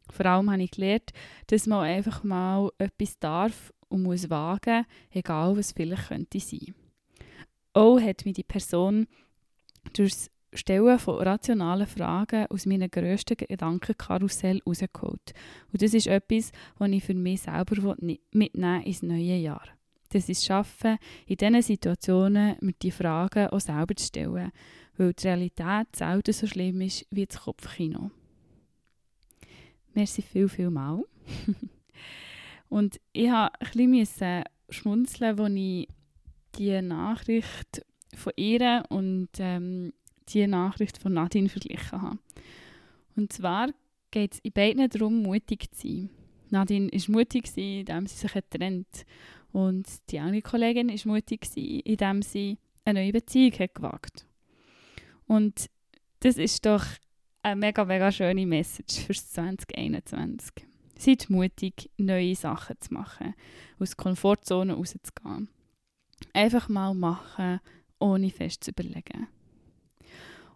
Vor 0.08 0.26
allem 0.26 0.48
habe 0.48 0.62
ich 0.62 0.70
gelernt, 0.70 1.11
dass 1.48 1.66
man 1.66 1.82
einfach 1.82 2.22
mal 2.22 2.70
etwas 2.78 3.18
darf 3.18 3.74
und 3.88 4.04
muss 4.04 4.30
wagen, 4.30 4.87
egal 5.11 5.56
was 5.56 5.72
vielleicht 5.72 6.06
könnte 6.06 6.38
sein. 6.38 6.72
Auch 7.72 8.00
hat 8.00 8.24
mich 8.24 8.34
die 8.34 8.44
Person 8.44 9.08
durch 9.92 10.12
das 10.12 10.30
Stellen 10.52 11.00
von 11.00 11.16
rationalen 11.16 11.87
Fragen 11.88 12.46
aus 12.46 12.64
meinem 12.64 12.90
grössten 12.90 13.37
Gedankenkarussell 13.37 14.62
rausgeholt. 14.64 15.32
Und 15.72 15.82
das 15.82 15.94
ist 15.94 16.06
etwas, 16.06 16.52
was 16.78 16.90
ich 16.90 17.02
für 17.02 17.14
mich 17.14 17.42
selber 17.42 17.96
mitnehmen 18.30 18.82
ins 18.84 19.02
neue 19.02 19.37
Jahr. 19.37 19.78
Das 20.11 20.29
ist 20.29 20.44
Schaffen, 20.44 20.99
in 21.27 21.37
diesen 21.37 21.62
Situationen 21.62 22.57
mir 22.61 22.75
die 22.81 22.90
Fragen 22.90 23.49
auch 23.49 23.61
selber 23.61 23.94
zu 23.94 24.07
stellen, 24.07 24.53
weil 24.97 25.12
die 25.12 25.27
Realität 25.27 25.94
selten 25.94 26.33
so 26.33 26.47
schlimm 26.47 26.81
ist 26.81 27.07
wie 27.11 27.27
das 27.27 27.40
Kopfkino. 27.40 28.11
Merci 29.94 30.23
viel, 30.23 30.49
viel 30.49 30.71
mal. 30.71 31.05
und 32.68 33.01
ich 33.12 33.31
habe 33.31 33.53
ein 33.61 33.90
bisschen 33.90 34.44
schmunzeln, 34.71 35.38
als 35.38 35.53
ich 35.55 35.88
die 36.57 36.83
Nachricht 36.83 37.85
von 38.14 38.33
ihr 38.37 38.85
und 38.88 39.29
ähm, 39.38 39.92
die 40.29 40.47
Nachricht 40.47 40.99
von 40.99 41.14
Nadine 41.14 41.49
verglichen 41.49 42.03
habe. 42.03 42.18
Und 43.16 43.33
zwar 43.33 43.68
geht 44.11 44.35
es 44.35 44.38
in 44.40 44.53
beiden 44.53 44.88
darum, 44.88 45.23
mutig 45.23 45.71
zu 45.73 45.88
sein. 45.88 46.11
Nadine 46.51 46.90
war 46.90 47.12
mutig, 47.12 47.57
indem 47.57 48.07
sie 48.07 48.16
sich 48.16 48.33
getrennt 48.33 49.05
Und 49.52 49.87
die 50.11 50.18
andere 50.18 50.42
Kollegin 50.42 50.88
war 50.88 51.12
mutig, 51.12 51.48
indem 51.56 52.22
sie 52.22 52.58
eine 52.84 53.00
neue 53.00 53.12
Beziehung 53.12 53.52
hat 53.58 53.74
gewagt 53.74 54.26
Und 55.26 55.68
das 56.20 56.37
ist 56.37 56.66
doch 56.66 56.84
eine 57.42 57.56
mega, 57.56 57.84
mega 57.84 58.11
schöne 58.12 58.46
Message 58.46 59.00
für 59.06 59.14
2021. 59.14 60.52
Seid 60.98 61.30
mutig, 61.30 61.90
neue 61.96 62.34
Sachen 62.34 62.76
zu 62.80 62.92
machen, 62.92 63.34
aus 63.78 63.90
der 63.90 63.96
Komfortzone 63.96 64.74
rauszugehen. 64.74 65.48
Einfach 66.32 66.68
mal 66.68 66.94
machen, 66.94 67.61
ohne 68.00 68.30
fest 68.30 68.64
zu 68.64 68.72
überlegen. 68.72 69.28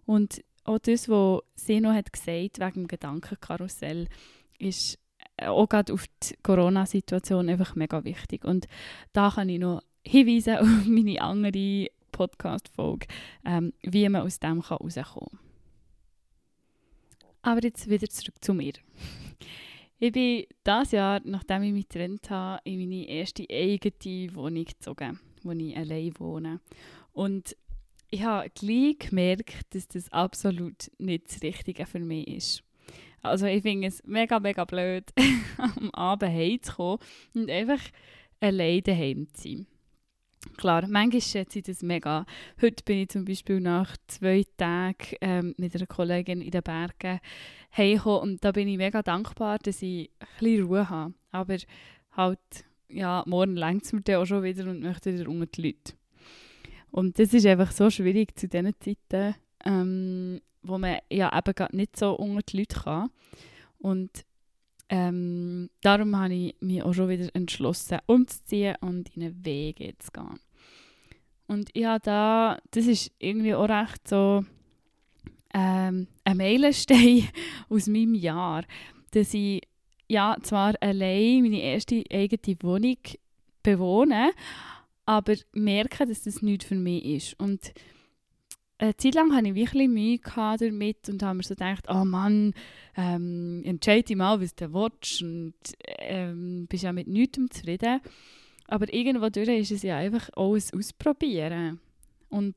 Und 0.05 0.43
auch 0.65 0.79
das, 0.79 1.09
was 1.09 1.43
sie 1.55 1.81
noch 1.81 1.95
hat 1.95 2.13
gesagt 2.13 2.59
wegen 2.59 2.73
dem 2.73 2.89
Gedankenkarussell, 2.89 4.09
ist 4.59 4.99
auch 5.41 5.69
gerade 5.69 5.93
auf 5.93 6.07
die 6.23 6.35
Corona-Situation 6.43 7.49
einfach 7.49 7.75
mega 7.75 8.05
wichtig. 8.05 8.45
Und 8.45 8.67
da 9.13 9.31
kann 9.31 9.49
ich 9.49 9.59
noch 9.59 9.83
hinweisen 10.05 10.57
auf 10.59 10.87
meine 10.87 11.21
andere 11.21 11.89
Podcast-Folge, 12.13 13.07
ähm, 13.45 13.73
wie 13.83 14.09
man 14.09 14.23
aus 14.23 14.39
dem 14.39 14.61
rauskommen 14.61 15.31
kann. 15.31 15.39
Aber 17.43 17.63
jetzt 17.63 17.89
wieder 17.89 18.09
zurück 18.09 18.37
zu 18.41 18.55
mir. 18.55 18.75
Ich 19.99 20.13
bin 20.13 20.45
dieses 20.67 20.93
Jahr, 20.93 21.21
nachdem 21.25 21.63
ich 21.63 21.73
mich 21.73 21.89
getrennt 21.89 22.29
habe, 22.31 22.61
in 22.65 22.79
meine 22.79 23.09
erste 23.09 23.47
eigene 23.51 24.35
Wohnung 24.35 24.65
gezogen, 24.65 25.21
wo 25.43 25.53
ich 25.53 25.77
allein 25.77 26.13
wohne. 26.19 26.61
Und 27.13 27.57
ich 28.11 28.23
habe 28.23 28.51
gleich 28.51 28.99
gemerkt, 28.99 29.75
dass 29.75 29.89
das 29.89 30.11
absolut 30.13 30.91
nicht 30.99 31.29
das 31.29 31.43
Richtige 31.43 31.87
für 31.87 32.01
mich 32.01 32.29
ist. 32.29 32.65
Also 33.23 33.47
ich 33.47 33.63
finde 33.63 33.89
es 33.89 34.03
mega, 34.05 34.41
mega 34.41 34.65
blöd, 34.65 35.05
am 35.59 35.91
Abend 35.93 36.33
heimzukommen 36.33 36.99
und 37.35 37.51
einfach 37.51 37.81
allein 38.41 38.83
daheim 38.83 39.29
zu 39.33 39.43
sein. 39.43 39.67
Klar, 40.57 40.87
manchmal 40.89 41.21
schätze 41.21 41.61
ich 41.61 41.65
das 41.65 41.83
mega. 41.83 42.27
Heute 42.61 42.83
bin 42.85 42.99
ich 42.99 43.11
zum 43.11 43.25
Beispiel 43.25 43.61
nach 43.61 43.97
zwei 44.09 44.45
Tagen 44.57 45.17
ähm, 45.21 45.55
mit 45.57 45.75
einer 45.77 45.87
Kollegin 45.87 46.41
in 46.41 46.51
den 46.51 46.63
Bergen 46.63 47.21
heimgekommen 47.77 48.23
und 48.23 48.45
da 48.45 48.51
bin 48.51 48.67
ich 48.67 48.77
mega 48.77 49.03
dankbar, 49.03 49.59
dass 49.59 49.83
ich 49.83 50.11
ein 50.19 50.27
bisschen 50.41 50.67
Ruhe 50.67 50.91
habe. 50.91 51.15
Aber 51.31 51.57
halt, 52.17 52.41
ja, 52.89 53.23
morgen 53.27 53.57
längt 53.57 53.85
es 53.85 53.93
mir 53.93 54.03
dann 54.03 54.17
auch 54.17 54.27
schon 54.27 54.43
wieder 54.43 54.69
und 54.69 54.81
möchte 54.81 55.15
wieder 55.15 55.31
unter 55.31 55.47
die 55.47 55.63
Leute. 55.63 55.95
Und 56.91 57.19
das 57.19 57.33
ist 57.33 57.47
einfach 57.47 57.71
so 57.71 57.89
schwierig 57.89 58.37
zu 58.37 58.49
diesen 58.49 58.75
Zeiten, 58.81 59.37
ähm, 59.65 60.41
wo 60.63 60.79
man 60.79 60.99
ja 61.11 61.37
eben 61.37 61.55
gerade 61.55 61.77
nicht 61.77 61.97
so 61.97 62.15
unter 62.15 62.43
die 62.43 62.59
Leute 62.59 62.81
kann. 62.81 63.11
Und 63.79 64.11
ähm, 64.89 65.71
darum 65.81 66.17
habe 66.17 66.35
ich 66.35 66.57
mich 66.61 66.83
auch 66.83 66.93
schon 66.93 67.09
wieder 67.09 67.29
entschlossen, 67.35 67.99
umzuziehen 68.07 68.77
und 68.81 69.09
in 69.17 69.23
eine 69.23 69.45
Wege 69.45 69.95
zu 69.99 70.13
gehen. 70.13 70.41
Und 71.47 71.71
habe 71.75 72.01
da, 72.03 72.59
das 72.71 72.87
ist 72.87 73.11
irgendwie 73.19 73.55
auch 73.55 73.69
recht 73.69 74.07
so 74.09 74.45
ähm, 75.55 76.07
ein 76.25 76.37
Meilenstein 76.37 77.29
aus 77.69 77.87
meinem 77.87 78.15
Jahr, 78.15 78.65
dass 79.11 79.35
ich 79.35 79.63
ja 80.09 80.37
zwar 80.43 80.75
allein 80.81 81.43
meine 81.43 81.61
erste 81.61 82.05
eigene 82.11 82.57
Wohnung 82.63 82.99
bewohne, 83.63 84.33
aber 85.07 85.35
merke, 85.53 86.07
dass 86.07 86.23
das 86.23 86.43
nicht 86.43 86.65
für 86.65 86.75
mich 86.75 87.05
ist. 87.05 87.41
Und 87.41 87.73
eine 88.83 88.97
Zeit 88.97 89.15
lang 89.15 89.33
hatte 89.33 89.49
ich 89.49 89.55
wirklich 89.55 89.89
Mühe 89.89 90.19
damit 90.59 91.09
und 91.09 91.23
habe 91.23 91.37
mir 91.37 91.43
so 91.45 91.55
gedacht, 91.55 91.85
oh 91.89 92.05
Mann, 92.05 92.53
ähm, 92.97 93.63
entscheide 93.65 94.03
dich 94.03 94.17
mal, 94.17 94.41
was 94.41 94.57
du 94.57 94.73
willst 94.75 95.23
und 95.23 95.55
ähm, 95.99 96.67
bist 96.69 96.83
ja 96.83 96.93
mit 96.93 97.07
nichts 97.07 97.39
zufrieden. 97.51 98.01
Aber 98.67 98.93
irgendwo 98.93 99.29
durch 99.29 99.49
ist 99.49 99.71
es 99.71 99.83
ja 99.83 99.99
einfach 99.99 100.31
alles 100.35 100.73
ausprobieren. 100.73 101.79
Und 102.29 102.57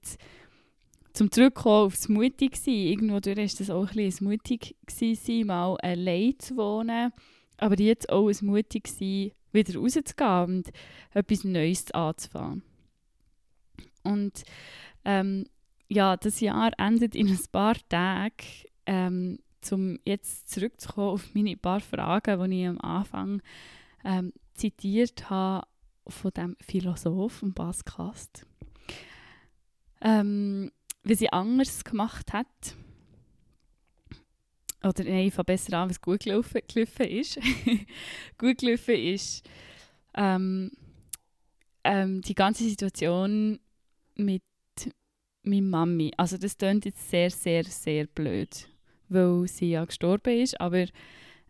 zum 1.13 1.29
Zurückkommen 1.31 1.85
aufs 1.85 2.09
Mutig 2.09 2.57
sein, 2.57 2.73
irgendwo 2.73 3.19
durch 3.19 3.37
ist 3.37 3.59
das 3.59 3.69
auch 3.69 3.89
ein 3.89 3.95
bisschen 3.95 4.27
mutig 4.27 4.75
gewesen, 4.87 5.45
mal 5.45 5.77
allein 5.77 6.39
zu 6.39 6.57
wohnen, 6.57 7.13
aber 7.57 7.79
jetzt 7.79 8.09
auch 8.09 8.29
ein 8.29 8.37
mutig 8.41 8.87
sein, 8.87 9.31
wieder 9.51 9.79
rauszugehen 9.79 10.43
und 10.45 10.71
etwas 11.13 11.43
Neues 11.43 11.91
anzufangen. 11.91 12.63
Und 14.03 14.43
ähm, 15.03 15.45
ja, 15.87 16.17
das 16.17 16.39
Jahr 16.39 16.71
endet 16.77 17.15
in 17.15 17.27
ein 17.27 17.39
paar 17.51 17.75
Tagen. 17.89 18.33
Ähm, 18.85 19.39
um 19.71 19.99
jetzt 20.05 20.49
zurückzukommen 20.49 21.09
auf 21.09 21.33
meine 21.33 21.57
paar 21.57 21.79
Fragen, 21.79 22.51
die 22.51 22.61
ich 22.61 22.67
am 22.67 22.79
Anfang 22.81 23.41
ähm, 24.03 24.31
zitiert 24.53 25.29
habe 25.29 25.65
von 26.07 26.31
dem 26.31 26.55
Philosoph 26.61 27.41
Bas 27.43 27.83
Kast. 27.83 28.45
Ähm, 30.01 30.71
wie 31.03 31.15
sie 31.15 31.31
anders 31.31 31.83
gemacht 31.83 32.31
hat. 32.31 32.75
Oder 34.83 35.03
nein, 35.03 35.27
ich 35.27 35.33
fange 35.33 35.45
besser 35.45 35.79
an, 35.79 35.89
was 35.89 35.99
gut 35.99 36.21
gelaufen, 36.21 36.61
gelaufen 36.67 37.07
ist. 37.07 37.39
gut 38.37 38.59
gelaufen 38.59 38.95
ist 38.95 39.49
ähm, 40.13 40.71
ähm, 41.83 42.21
die 42.21 42.35
ganze 42.35 42.63
Situation 42.63 43.59
mit 44.15 44.43
meiner 45.45 45.67
Mami. 45.67 46.11
Also 46.17 46.37
das 46.37 46.57
klingt 46.57 46.85
jetzt 46.85 47.09
sehr, 47.09 47.29
sehr, 47.29 47.63
sehr 47.63 48.07
blöd, 48.07 48.67
weil 49.09 49.47
sie 49.47 49.71
ja 49.71 49.85
gestorben 49.85 50.39
ist, 50.39 50.59
aber 50.59 50.85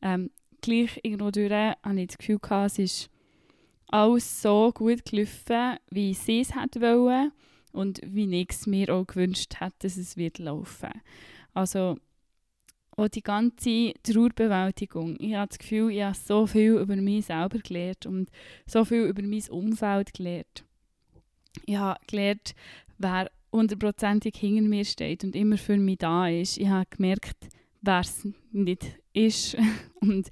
ähm, 0.01 0.29
gleich 0.61 0.99
irgendwo 1.03 1.31
durch 1.31 1.51
habe 1.51 2.01
ich 2.01 2.07
das 2.07 2.17
Gefühl 2.17 2.39
gehabt, 2.39 2.71
es 2.71 2.79
ist 2.79 3.09
alles 3.87 4.41
so 4.41 4.71
gut 4.73 5.05
gelaufen, 5.05 5.77
wie 5.89 6.13
sie 6.13 6.41
es 6.41 6.55
hätte 6.55 6.81
wollen 6.81 7.31
und 7.71 8.01
wie 8.03 8.41
ich 8.41 8.67
mir 8.67 8.93
auch 8.93 9.05
gewünscht 9.05 9.59
hätte, 9.59 9.75
dass 9.79 9.97
es 9.97 10.17
wird 10.17 10.39
laufen. 10.39 10.89
Also 11.53 11.97
auch 12.97 13.07
die 13.07 13.23
ganze 13.23 13.93
Trauerbewältigung. 14.03 15.17
Ich 15.19 15.35
habe 15.35 15.49
das 15.49 15.59
Gefühl, 15.59 15.91
ich 15.91 16.01
habe 16.01 16.15
so 16.15 16.47
viel 16.47 16.73
über 16.73 16.95
mich 16.95 17.25
selber 17.25 17.59
gelernt 17.59 18.05
und 18.05 18.29
so 18.65 18.85
viel 18.85 19.03
über 19.03 19.21
mein 19.21 19.43
Umfeld 19.49 20.13
gelernt. 20.13 20.63
Ich 21.65 21.75
habe 21.75 21.99
gelernt, 22.07 22.55
wer 22.97 23.29
hundertprozentig 23.55 24.35
hinter 24.35 24.63
mir 24.63 24.85
steht 24.85 25.23
und 25.23 25.35
immer 25.35 25.57
für 25.57 25.77
mich 25.77 25.97
da 25.99 26.27
ist. 26.27 26.57
Ich 26.57 26.67
habe 26.67 26.85
gemerkt, 26.89 27.47
wer 27.81 27.99
es 27.99 28.27
nicht 28.51 28.97
ist 29.13 29.57
und 30.01 30.27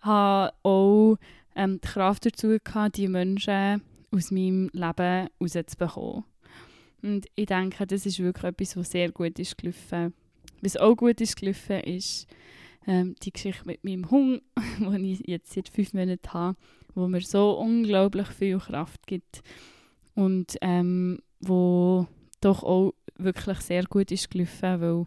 habe 0.00 0.54
auch 0.62 1.16
ähm, 1.54 1.80
die 1.82 1.88
Kraft 1.88 2.26
dazu 2.26 2.56
gehabt, 2.62 2.96
die 2.96 3.08
Menschen 3.08 3.82
aus 4.10 4.30
meinem 4.30 4.70
Leben 4.72 5.28
rauszubekommen. 5.40 6.24
Und 7.02 7.26
ich 7.34 7.46
denke, 7.46 7.86
das 7.86 8.06
ist 8.06 8.18
wirklich 8.18 8.44
etwas, 8.44 8.76
was 8.76 8.90
sehr 8.90 9.12
gut 9.12 9.38
ist 9.38 9.58
gelaufen. 9.58 10.14
Was 10.62 10.76
auch 10.76 10.96
gut 10.96 11.20
ist 11.20 11.36
gelaufen, 11.36 11.80
ist 11.80 12.26
ähm, 12.86 13.14
die 13.22 13.32
Geschichte 13.32 13.66
mit 13.66 13.84
meinem 13.84 14.10
Hund, 14.10 14.42
die 14.78 15.12
ich 15.12 15.28
jetzt 15.28 15.52
seit 15.52 15.68
fünf 15.68 15.92
Monaten 15.92 16.32
habe, 16.32 16.56
wo 16.94 17.06
mir 17.06 17.20
so 17.20 17.52
unglaublich 17.52 18.28
viel 18.28 18.58
Kraft 18.58 19.06
gibt 19.06 19.42
und 20.14 20.56
ähm, 20.62 21.20
wo 21.40 22.06
doch 22.46 22.62
auch 22.62 22.94
wirklich 23.16 23.58
sehr 23.60 23.84
gut 23.84 24.10
ist 24.12 24.30
gelaufen, 24.30 24.80
weil 24.80 25.06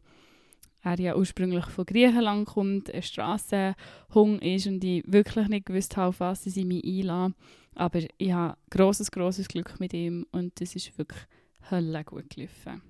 er 0.82 1.00
ja 1.00 1.16
ursprünglich 1.16 1.66
von 1.66 1.86
Griechenland 1.86 2.48
kommt, 2.48 2.94
ein 2.94 3.02
Strassenhund 3.02 4.42
ist 4.42 4.68
und 4.68 4.84
ich 4.84 5.04
wirklich 5.08 5.48
nicht 5.48 5.66
gewusst 5.66 5.96
habe, 5.98 6.10
auf 6.10 6.20
was 6.20 6.46
ich 6.46 6.66
mich 6.66 6.84
einlasse. 6.84 7.36
Aber 7.76 8.02
ich 8.18 8.32
habe 8.32 8.58
grosses, 8.70 9.10
grosses 9.12 9.48
Glück 9.48 9.80
mit 9.80 9.94
ihm 9.94 10.26
und 10.32 10.60
das 10.60 10.76
ist 10.76 10.98
wirklich 10.98 11.22
Hölle 11.72 12.04
gut 12.04 12.30
gelaufen. 12.30 12.82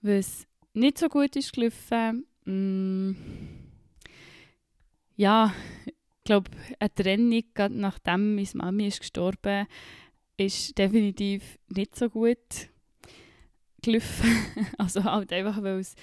Was 0.00 0.46
nicht 0.72 0.98
so 0.98 1.08
gut 1.08 1.34
ist 1.34 1.52
gelaufen, 1.52 2.26
mm, 2.44 3.16
ja, 5.16 5.52
ich 5.84 5.94
glaube, 6.24 6.50
eine 6.78 6.94
Trennung, 6.94 7.44
nachdem 7.70 8.36
meine 8.36 8.48
Mami 8.54 8.86
ist 8.86 9.00
gestorben 9.00 9.66
ist 9.66 10.07
definitiv 10.78 11.58
nicht 11.68 11.96
so 11.96 12.08
gut 12.08 12.68
gelaufen. 13.82 14.30
also 14.78 15.04
halt 15.04 15.32
einfach, 15.32 15.62
weil, 15.62 15.78
es, 15.78 15.94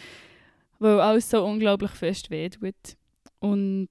alles 0.79 1.29
so 1.29 1.45
unglaublich 1.45 1.91
fest 1.91 2.29
wehtut. 2.29 2.97
Und 3.39 3.89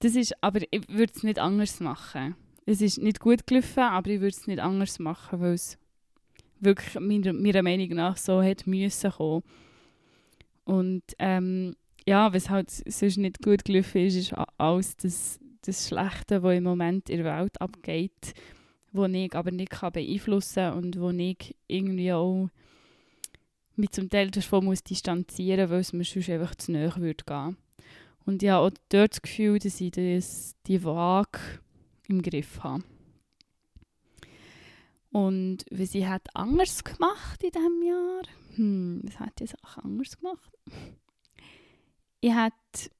das 0.00 0.16
ist, 0.16 0.34
aber 0.42 0.60
ich 0.70 0.88
würde 0.88 1.12
es 1.14 1.22
nicht 1.22 1.38
anders 1.38 1.80
machen 1.80 2.34
es 2.66 2.80
ist 2.80 2.98
nicht 2.98 3.20
gut 3.20 3.46
gelaufen, 3.46 3.80
aber 3.80 4.10
ich 4.10 4.20
würde 4.20 4.36
es 4.36 4.46
nicht 4.46 4.60
anders 4.60 4.98
machen, 4.98 5.40
weil 5.40 5.54
es 5.54 5.78
wirklich 6.60 6.94
meiner, 7.00 7.32
meiner 7.32 7.62
Meinung 7.62 7.88
nach 7.90 8.16
so 8.16 8.40
hätte 8.40 8.70
müssen 8.70 9.10
kommen. 9.10 9.42
Und 10.64 11.02
ähm, 11.18 11.74
ja, 12.06 12.32
was 12.32 12.50
halt 12.50 12.70
sonst 12.70 13.16
nicht 13.16 13.42
gut 13.42 13.64
gelaufen 13.64 14.06
ist, 14.06 14.16
ist 14.16 14.34
alles 14.58 14.96
das, 14.96 15.40
das 15.62 15.88
Schlechte, 15.88 16.42
was 16.42 16.56
im 16.56 16.64
Moment 16.64 17.10
in 17.10 17.22
der 17.22 17.38
Welt 17.38 17.60
abgeht, 17.60 18.34
wo 18.92 19.06
ich 19.06 19.34
aber 19.34 19.50
nicht 19.50 19.70
kann 19.70 19.92
beeinflussen 19.92 20.54
kann 20.54 20.74
und 20.74 21.00
wo 21.00 21.10
ich 21.10 21.56
irgendwie 21.66 22.12
auch 22.12 22.48
mich 23.76 23.90
zum 23.90 24.10
Teil 24.10 24.30
davon 24.30 24.66
muss 24.66 24.84
distanzieren 24.84 25.70
weil 25.70 25.80
es 25.80 25.92
mir 25.92 26.04
sonst 26.04 26.28
einfach 26.28 26.54
zu 26.54 26.72
nahe 26.72 26.94
würde. 26.96 27.56
Und 28.24 28.42
ich 28.42 28.50
habe 28.50 28.66
auch 28.66 28.78
dort 28.88 29.12
das 29.12 29.22
Gefühl, 29.22 29.58
dass 29.58 29.80
ich 29.80 29.90
das, 29.90 30.54
die 30.66 30.84
Waage 30.84 31.40
im 32.08 32.22
Griff 32.22 32.62
habe. 32.62 32.84
Und 35.10 35.64
wie 35.70 35.86
sie 35.86 36.08
hat 36.08 36.28
anders 36.34 36.84
gemacht 36.84 37.42
in 37.42 37.50
diesem 37.50 37.82
Jahr? 37.82 38.22
Hm, 38.56 39.02
was 39.04 39.20
hat 39.20 39.40
die 39.40 39.46
Sache 39.46 39.82
anders 39.84 40.18
gemacht? 40.18 40.52
Ich 42.20 42.34
hätte, 42.34 42.90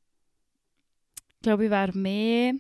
glaube 1.43 1.65
ich, 1.65 1.71
wäre 1.71 1.97
mehr 1.97 2.55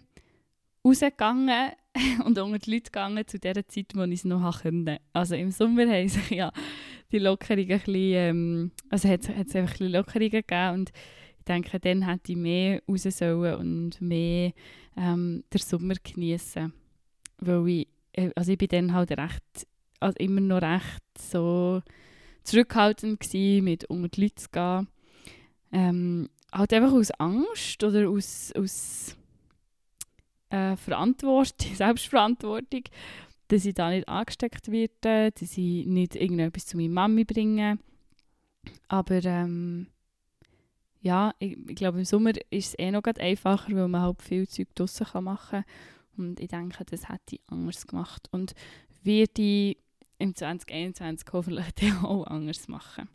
rausgegangen 0.84 1.72
und 2.24 2.38
unter 2.38 2.58
die 2.58 2.70
Leute 2.70 2.84
gegangen 2.84 3.26
zu 3.26 3.38
der 3.38 3.66
Zeit, 3.68 3.92
wo 3.94 4.02
ich 4.04 4.20
es 4.20 4.24
noch 4.24 4.62
konnte. 4.62 4.98
Also 5.12 5.34
im 5.34 5.50
Sommer 5.50 5.86
haben 5.88 6.08
sich 6.08 6.30
ja 6.30 6.52
die 7.10 7.18
Lockerungen 7.18 7.70
ein 7.70 7.78
bisschen, 7.78 8.14
ähm, 8.14 8.70
also 8.88 9.08
hat 9.08 9.20
es 9.22 9.28
einfach 9.28 9.54
ein 9.56 9.66
bisschen 9.66 9.92
Lockerungen 9.92 10.30
gegeben 10.30 10.74
und 10.74 10.92
ich 11.38 11.44
denke, 11.44 11.80
dann 11.80 12.02
hätte 12.02 12.32
ich 12.32 12.38
mehr 12.38 12.82
raus 12.88 13.02
sollen 13.02 13.56
und 13.56 14.00
mehr 14.00 14.52
ähm, 14.96 15.42
den 15.52 15.60
Sommer 15.60 15.94
genießen. 16.02 16.72
Weil 17.38 17.68
ich, 17.68 17.88
äh, 18.12 18.30
also 18.36 18.52
ich 18.52 18.58
bin 18.58 18.68
dann 18.68 18.92
halt 18.92 19.10
recht, 19.10 19.66
also 19.98 20.16
immer 20.18 20.40
noch 20.40 20.62
recht 20.62 21.02
so 21.18 21.82
zurückhaltend 22.44 23.20
gewesen, 23.20 23.64
mit 23.64 23.84
unter 23.86 24.08
die 24.08 24.22
Leute 24.22 24.34
zu 24.36 24.48
gehen. 24.50 24.88
Ähm, 25.72 26.28
halt 26.52 26.72
einfach 26.72 26.92
aus 26.92 27.10
Angst 27.12 27.82
oder 27.82 28.08
aus, 28.08 28.52
aus 28.56 29.16
äh, 30.52 30.76
Verantwortung, 30.76 31.74
Selbstverantwortung, 31.74 32.84
dass 33.48 33.64
ich 33.64 33.74
da 33.74 33.90
nicht 33.90 34.08
angesteckt 34.08 34.70
werde, 34.70 35.32
dass 35.32 35.56
ich 35.56 35.86
nicht 35.86 36.14
irgendetwas 36.14 36.66
zu 36.66 36.76
meiner 36.76 36.92
Mami 36.92 37.24
bringe. 37.24 37.78
Aber 38.88 39.24
ähm, 39.24 39.88
ja, 41.00 41.34
ich, 41.38 41.58
ich 41.68 41.74
glaube, 41.74 41.98
im 41.98 42.04
Sommer 42.04 42.32
ist 42.50 42.68
es 42.68 42.78
eh 42.78 42.90
noch 42.90 43.02
einfacher, 43.02 43.74
weil 43.74 43.88
man 43.88 44.02
halt 44.02 44.22
viel 44.22 44.46
Zeug 44.46 44.68
draussen 44.74 45.24
machen 45.24 45.64
kann. 45.64 45.64
Und 46.16 46.40
ich 46.40 46.48
denke, 46.48 46.84
das 46.84 47.08
hätte 47.08 47.36
ich 47.36 47.40
anders 47.48 47.86
gemacht. 47.86 48.28
Und 48.30 48.54
werde 49.02 49.42
ich 49.42 49.78
im 50.18 50.34
2021 50.34 51.26
hoffentlich 51.32 51.66
auch 52.02 52.24
anders 52.26 52.68
machen. 52.68 53.08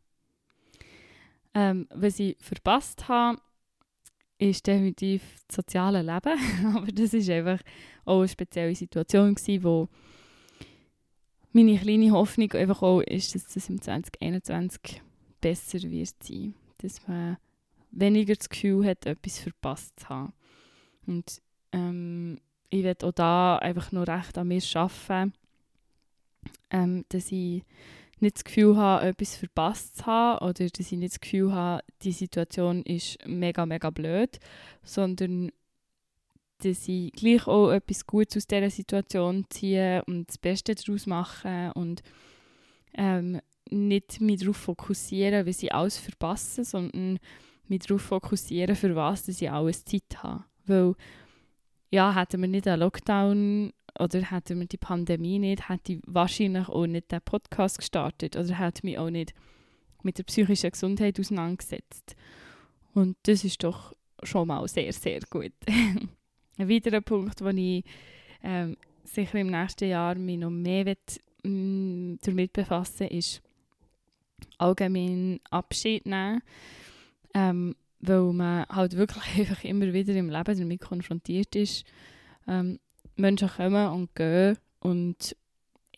Ähm, 1.54 1.88
was 1.92 2.20
ich 2.20 2.36
verpasst 2.40 3.08
habe, 3.08 3.40
ist 4.40 4.68
definitiv 4.68 5.22
das 5.48 5.58
soziale 5.58 6.02
Leben. 6.02 6.40
Aber 6.76 6.88
das 6.88 7.14
ist 7.14 7.30
einfach 7.30 7.60
auch 8.06 8.20
eine 8.20 8.28
spezielle 8.28 8.76
Situation 8.76 9.36
gewesen, 9.36 9.64
wo 9.64 9.90
meine 11.52 11.78
kleine 11.78 12.12
Hoffnung 12.12 12.52
einfach 12.54 12.82
auch 12.82 13.02
ist, 13.02 13.34
dass 13.34 13.48
das 13.48 13.70
im 13.70 13.82
2021 13.82 15.02
besser 15.42 15.82
wird 15.84 16.16
sein. 16.22 16.54
Dass 16.80 17.08
man 17.08 17.38
weniger 17.92 18.36
das 18.36 18.50
Gefühl 18.50 18.86
hat, 18.86 19.06
etwas 19.06 19.40
verpasst 19.40 20.00
zu 20.00 20.10
haben. 20.10 20.34
Und 21.08 21.42
ähm, 21.72 22.40
ich 22.70 22.84
werde 22.84 23.08
auch 23.08 23.12
da 23.12 23.58
einfach 23.58 23.92
nur 23.92 24.08
recht 24.08 24.38
an 24.38 24.50
mir 24.50 24.62
arbeiten, 24.76 25.34
ähm, 26.70 27.06
dass 27.10 27.32
ich 27.32 27.64
nicht 28.20 28.38
das 28.38 28.44
Gefühl 28.44 28.78
habe, 28.78 29.08
etwas 29.08 29.36
verpasst 29.36 29.98
zu 29.98 30.06
haben 30.06 30.46
oder 30.46 30.68
dass 30.68 30.92
ich 30.92 30.98
nicht 30.98 31.14
das 31.14 31.20
Gefühl 31.20 31.54
habe, 31.54 31.84
die 32.02 32.12
Situation 32.12 32.82
ist 32.84 33.18
mega, 33.26 33.66
mega 33.66 33.90
blöd, 33.90 34.40
sondern 34.84 35.52
dass 36.64 36.88
ich 36.88 37.12
gleich 37.14 37.46
auch 37.48 37.72
etwas 37.72 38.08
Gutes 38.08 38.38
aus 38.38 38.48
dieser 38.48 38.70
Situation 38.70 39.46
ziehe 39.50 40.04
und 40.06 40.30
das 40.30 40.38
Beste 40.38 40.74
daraus 40.74 41.06
mache 41.06 41.72
und 41.76 42.02
ähm, 42.96 43.40
nicht 43.70 44.22
mich 44.22 44.40
darauf 44.40 44.58
fokussieren, 44.58 45.46
wie 45.46 45.52
ich 45.52 45.74
alles 45.74 45.98
verpasse, 45.98 46.64
sondern 46.64 47.20
mich 47.68 47.82
darauf 47.82 48.02
fokussieren, 48.02 48.76
für 48.76 48.96
was 48.96 49.26
dass 49.26 49.42
ich 49.42 49.52
alles 49.52 49.86
Zeit 49.86 50.24
habe. 50.24 50.46
Weil, 50.66 50.96
ja, 51.92 52.16
hätten 52.16 52.42
wir 52.42 52.48
nicht 52.48 52.68
einen 52.68 52.82
Lockdown 52.82 53.74
oder 54.00 54.22
hätten 54.22 54.60
wir 54.60 54.68
die 54.68 54.78
Pandemie 54.78 55.40
nicht, 55.40 55.70
hätte 55.70 55.94
ich 55.94 56.00
wahrscheinlich 56.06 56.70
auch 56.70 56.88
nicht 56.88 57.12
den 57.12 57.22
Podcast 57.22 57.80
gestartet 57.80 58.36
oder 58.36 58.60
hätte 58.60 58.86
mich 58.86 58.98
auch 58.98 59.10
nicht 59.10 59.34
mit 60.04 60.18
der 60.18 60.24
psychischen 60.24 60.72
Gesundheit 60.72 61.20
auseinandergesetzt. 61.20 62.16
Und 62.94 63.18
das 63.24 63.44
ist 63.44 63.64
doch 63.64 63.94
schon 64.24 64.48
mal 64.48 64.68
sehr, 64.68 64.94
sehr 64.94 65.20
gut. 65.30 65.54
Ein 65.68 66.70
weiterer 66.70 67.02
Punkt, 67.02 67.42
wo 67.42 67.50
ich 67.50 67.84
ähm, 68.44 68.78
sicher 69.04 69.40
im 69.40 69.52
nächsten 69.52 69.90
Jahr 69.90 70.16
mich 70.16 70.40
noch 70.40 70.50
mehr 70.50 70.86
will, 70.86 70.98
mh, 71.44 71.50
mm, 71.52 72.20
damit 72.24 72.54
befassen 72.54 73.08
ist 73.08 73.42
allgemein 74.58 75.40
Abschied 75.50 76.06
nehmen. 76.06 76.42
Ähm, 77.34 77.76
weil 78.00 78.34
man 78.34 78.66
halt 78.68 78.96
wirklich 78.96 79.24
einfach 79.38 79.64
immer 79.64 79.92
wieder 79.94 80.14
im 80.16 80.30
Leben 80.30 80.60
damit 80.60 80.82
konfrontiert 80.82 81.56
ist. 81.56 81.86
Ähm, 82.48 82.80
Menschen 83.18 83.50
kommen 83.50 83.88
und 83.88 84.16
gehen 84.16 84.58
und 84.80 85.36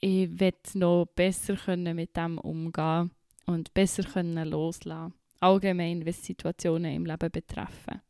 ich 0.01 0.39
will 0.39 0.53
noch 0.75 1.05
besser 1.15 1.55
können 1.55 1.95
mit 1.95 2.15
dem 2.15 2.37
umgehen 2.37 3.11
und 3.45 3.73
besser 3.73 4.03
können 4.03 4.49
loslassen. 4.49 5.13
Allgemein, 5.41 6.05
was 6.05 6.23
Situationen 6.23 6.93
im 6.93 7.05
Leben 7.05 7.31
betreffen. 7.31 8.01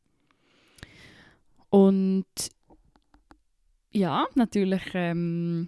Und 1.69 2.25
ja, 3.91 4.25
natürlich, 4.35 4.83
ähm, 4.93 5.67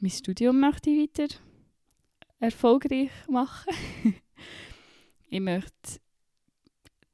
mein 0.00 0.10
Studium 0.10 0.60
möchte 0.60 0.90
ich 0.90 1.10
weiter 1.10 1.34
erfolgreich 2.38 3.10
machen. 3.28 3.74
ich 5.28 5.40
möchte 5.40 6.00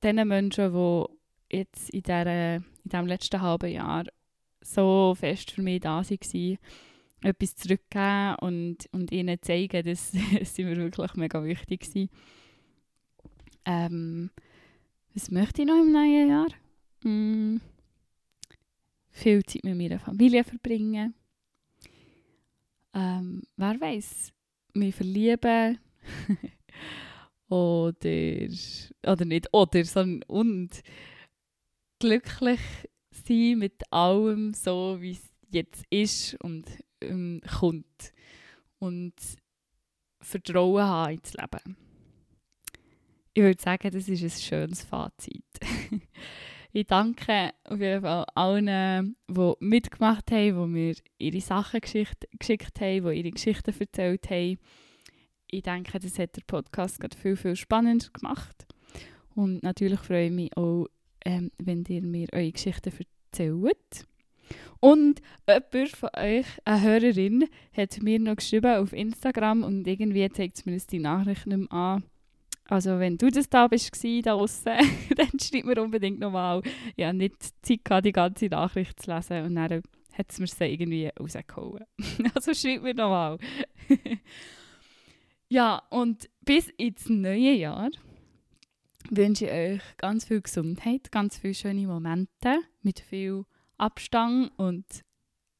den 0.03 0.27
Menschen, 0.27 0.73
die 0.73 1.57
jetzt 1.57 1.91
in, 1.91 2.03
dieser, 2.03 2.57
in 2.57 2.65
diesem 2.85 3.07
letzten 3.07 3.41
halben 3.41 3.71
Jahr 3.71 4.05
so 4.75 5.15
fest 5.19 5.51
für 5.51 5.63
mich 5.63 5.81
da 5.81 6.03
waren, 6.03 6.59
etwas 7.23 7.57
zurückgeben 7.57 8.37
und, 8.41 8.89
und 8.93 9.11
ihnen 9.13 9.41
zeigen, 9.43 9.85
dass 9.85 10.13
sie 10.43 10.65
mir 10.65 10.77
wirklich 10.77 11.15
mega 11.15 11.43
wichtig 11.43 11.85
sind. 11.85 12.11
Ähm, 13.65 14.31
was 15.15 15.31
möchte 15.31 15.63
ich 15.63 15.69
noch 15.69 15.81
im 15.81 15.93
neuen 15.93 16.29
Jahr? 16.29 16.49
Mm, 17.03 17.61
viel 19.11 19.43
Zeit 19.45 19.65
mit 19.65 19.77
meiner 19.77 19.99
Familie 19.99 20.45
verbringen. 20.45 21.15
Ähm, 22.95 23.43
wer 23.57 23.81
weiß, 23.81 24.33
mich 24.75 24.95
verlieben. 24.95 25.79
oder, 27.49 28.49
oder 29.07 29.25
nicht 29.25 29.53
oder, 29.53 29.85
sondern 29.85 30.23
und 30.29 30.83
glücklich 31.99 32.61
sein 33.29 33.59
mit 33.59 33.93
allem 33.93 34.55
so, 34.55 34.97
wie 35.01 35.13
es 35.13 35.29
jetzt 35.51 35.85
ist 35.91 36.35
und 36.43 36.65
ähm, 37.01 37.41
kommt. 37.59 38.13
Und 38.79 39.15
Vertrauen 40.21 40.83
haben 40.83 41.15
ins 41.15 41.35
Leben. 41.35 41.77
Ich 43.35 43.43
würde 43.43 43.63
sagen, 43.63 43.91
das 43.91 44.09
ist 44.09 44.23
ein 44.23 44.31
schönes 44.31 44.85
Fazit. 44.85 45.45
ich 46.73 46.87
danke 46.87 47.53
auf 47.65 47.79
jeden 47.79 48.03
Fall 48.03 48.25
allen, 48.35 49.17
die 49.29 49.53
mitgemacht 49.61 50.31
haben, 50.33 50.61
die 50.61 50.73
mir 50.73 50.95
ihre 51.19 51.41
Sachen 51.41 51.81
geschickt, 51.81 52.27
geschickt 52.39 52.81
haben, 52.81 53.11
die 53.11 53.19
ihre 53.19 53.31
Geschichten 53.31 53.75
erzählt 53.79 54.29
haben. 54.31 54.59
Ich 55.51 55.63
denke, 55.63 55.99
das 55.99 56.19
hat 56.19 56.37
der 56.37 56.43
Podcast 56.47 57.01
gerade 57.01 57.17
viel, 57.17 57.37
viel 57.37 57.57
spannender 57.57 58.09
gemacht. 58.13 58.67
Und 59.35 59.63
natürlich 59.63 60.01
freue 60.01 60.27
ich 60.27 60.33
mich 60.33 60.57
auch, 60.57 60.89
ähm, 61.25 61.51
wenn 61.59 61.85
ihr 61.89 62.03
mir 62.03 62.29
eure 62.33 62.53
Geschichten 62.53 62.91
erzählt. 62.91 63.18
Und 64.81 65.21
jemand 65.49 65.97
von 65.97 66.11
euch, 66.17 66.47
eine 66.65 66.83
Hörerin, 66.83 67.49
hat 67.77 68.01
mir 68.01 68.21
noch 68.21 68.37
geschrieben 68.37 68.77
auf 68.77 68.93
Instagram 68.93 69.65
und 69.65 69.87
irgendwie 69.87 70.29
zeigt 70.31 70.57
es 70.57 70.67
mir 70.67 70.79
die 70.79 71.01
Nachricht 71.01 71.47
nicht 71.47 71.59
mehr 71.59 71.73
an. 71.73 72.05
Also 72.69 72.99
wenn 72.99 73.17
du 73.17 73.31
das 73.31 73.49
da 73.49 73.67
bist, 73.67 73.91
da 74.05 74.37
draussen, 74.37 74.77
dann 75.17 75.41
schreib 75.41 75.65
mir 75.65 75.83
unbedingt 75.83 76.21
nochmal. 76.21 76.63
Ich 76.97 77.05
habe 77.05 77.17
nicht 77.17 77.43
Zeit 77.63 77.85
gehabt, 77.85 78.07
die 78.07 78.13
ganze 78.13 78.47
Nachricht 78.47 79.01
zu 79.01 79.11
lesen 79.11 79.47
und 79.47 79.55
dann 79.57 79.83
hat 80.13 80.31
es 80.31 80.39
mir 80.39 80.47
sie 80.47 80.67
irgendwie 80.67 81.11
rausgehauen. 81.19 81.85
also 82.35 82.53
schreib 82.53 82.83
mir 82.83 82.95
nochmal. 82.95 83.39
ja, 85.49 85.83
und 85.91 86.29
bis 86.45 86.69
ins 86.77 87.09
neue 87.09 87.53
Jahr 87.55 87.91
wünsche 89.11 89.47
ich 89.47 89.53
euch 89.53 89.97
ganz 89.97 90.25
viel 90.25 90.41
Gesundheit, 90.41 91.11
ganz 91.11 91.39
viele 91.39 91.55
schöne 91.55 91.87
Momente 91.87 92.61
mit 92.83 93.01
viel 93.01 93.45
Abstand 93.77 94.53
und 94.57 94.87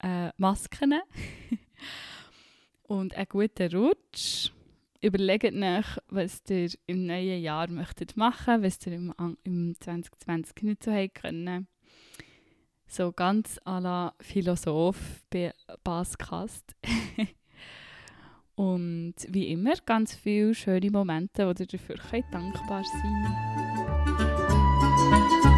äh, 0.03 0.31
Masken. 0.37 0.95
und 2.83 3.15
einen 3.15 3.27
guten 3.29 3.75
Rutsch. 3.75 4.51
Überlegt 5.01 5.55
nach, 5.55 5.99
was 6.09 6.43
ihr 6.49 6.71
im 6.87 7.07
neuen 7.07 7.41
Jahr 7.41 7.71
möchtet 7.71 8.17
machen, 8.17 8.63
was 8.65 8.85
ihr 8.85 8.95
im, 8.95 9.15
im 9.45 9.77
2020 9.79 10.63
nicht 10.63 10.83
so 10.83 10.93
habt 10.93 11.15
können. 11.15 11.69
So 12.89 13.13
ganz 13.13 13.61
à 13.65 13.81
la 13.81 14.15
Philosoph 14.19 15.23
Baskast. 15.85 16.75
Und 18.59 19.15
wie 19.29 19.53
immer 19.53 19.75
ganz 19.87 20.17
viele 20.17 20.53
schöne 20.53 20.91
Momente, 20.91 21.47
wo 21.47 21.51
ihr 21.51 21.67
dafür 21.67 21.95
dankbar 22.33 22.83
sein 22.83 23.27
könnt. 25.45 25.58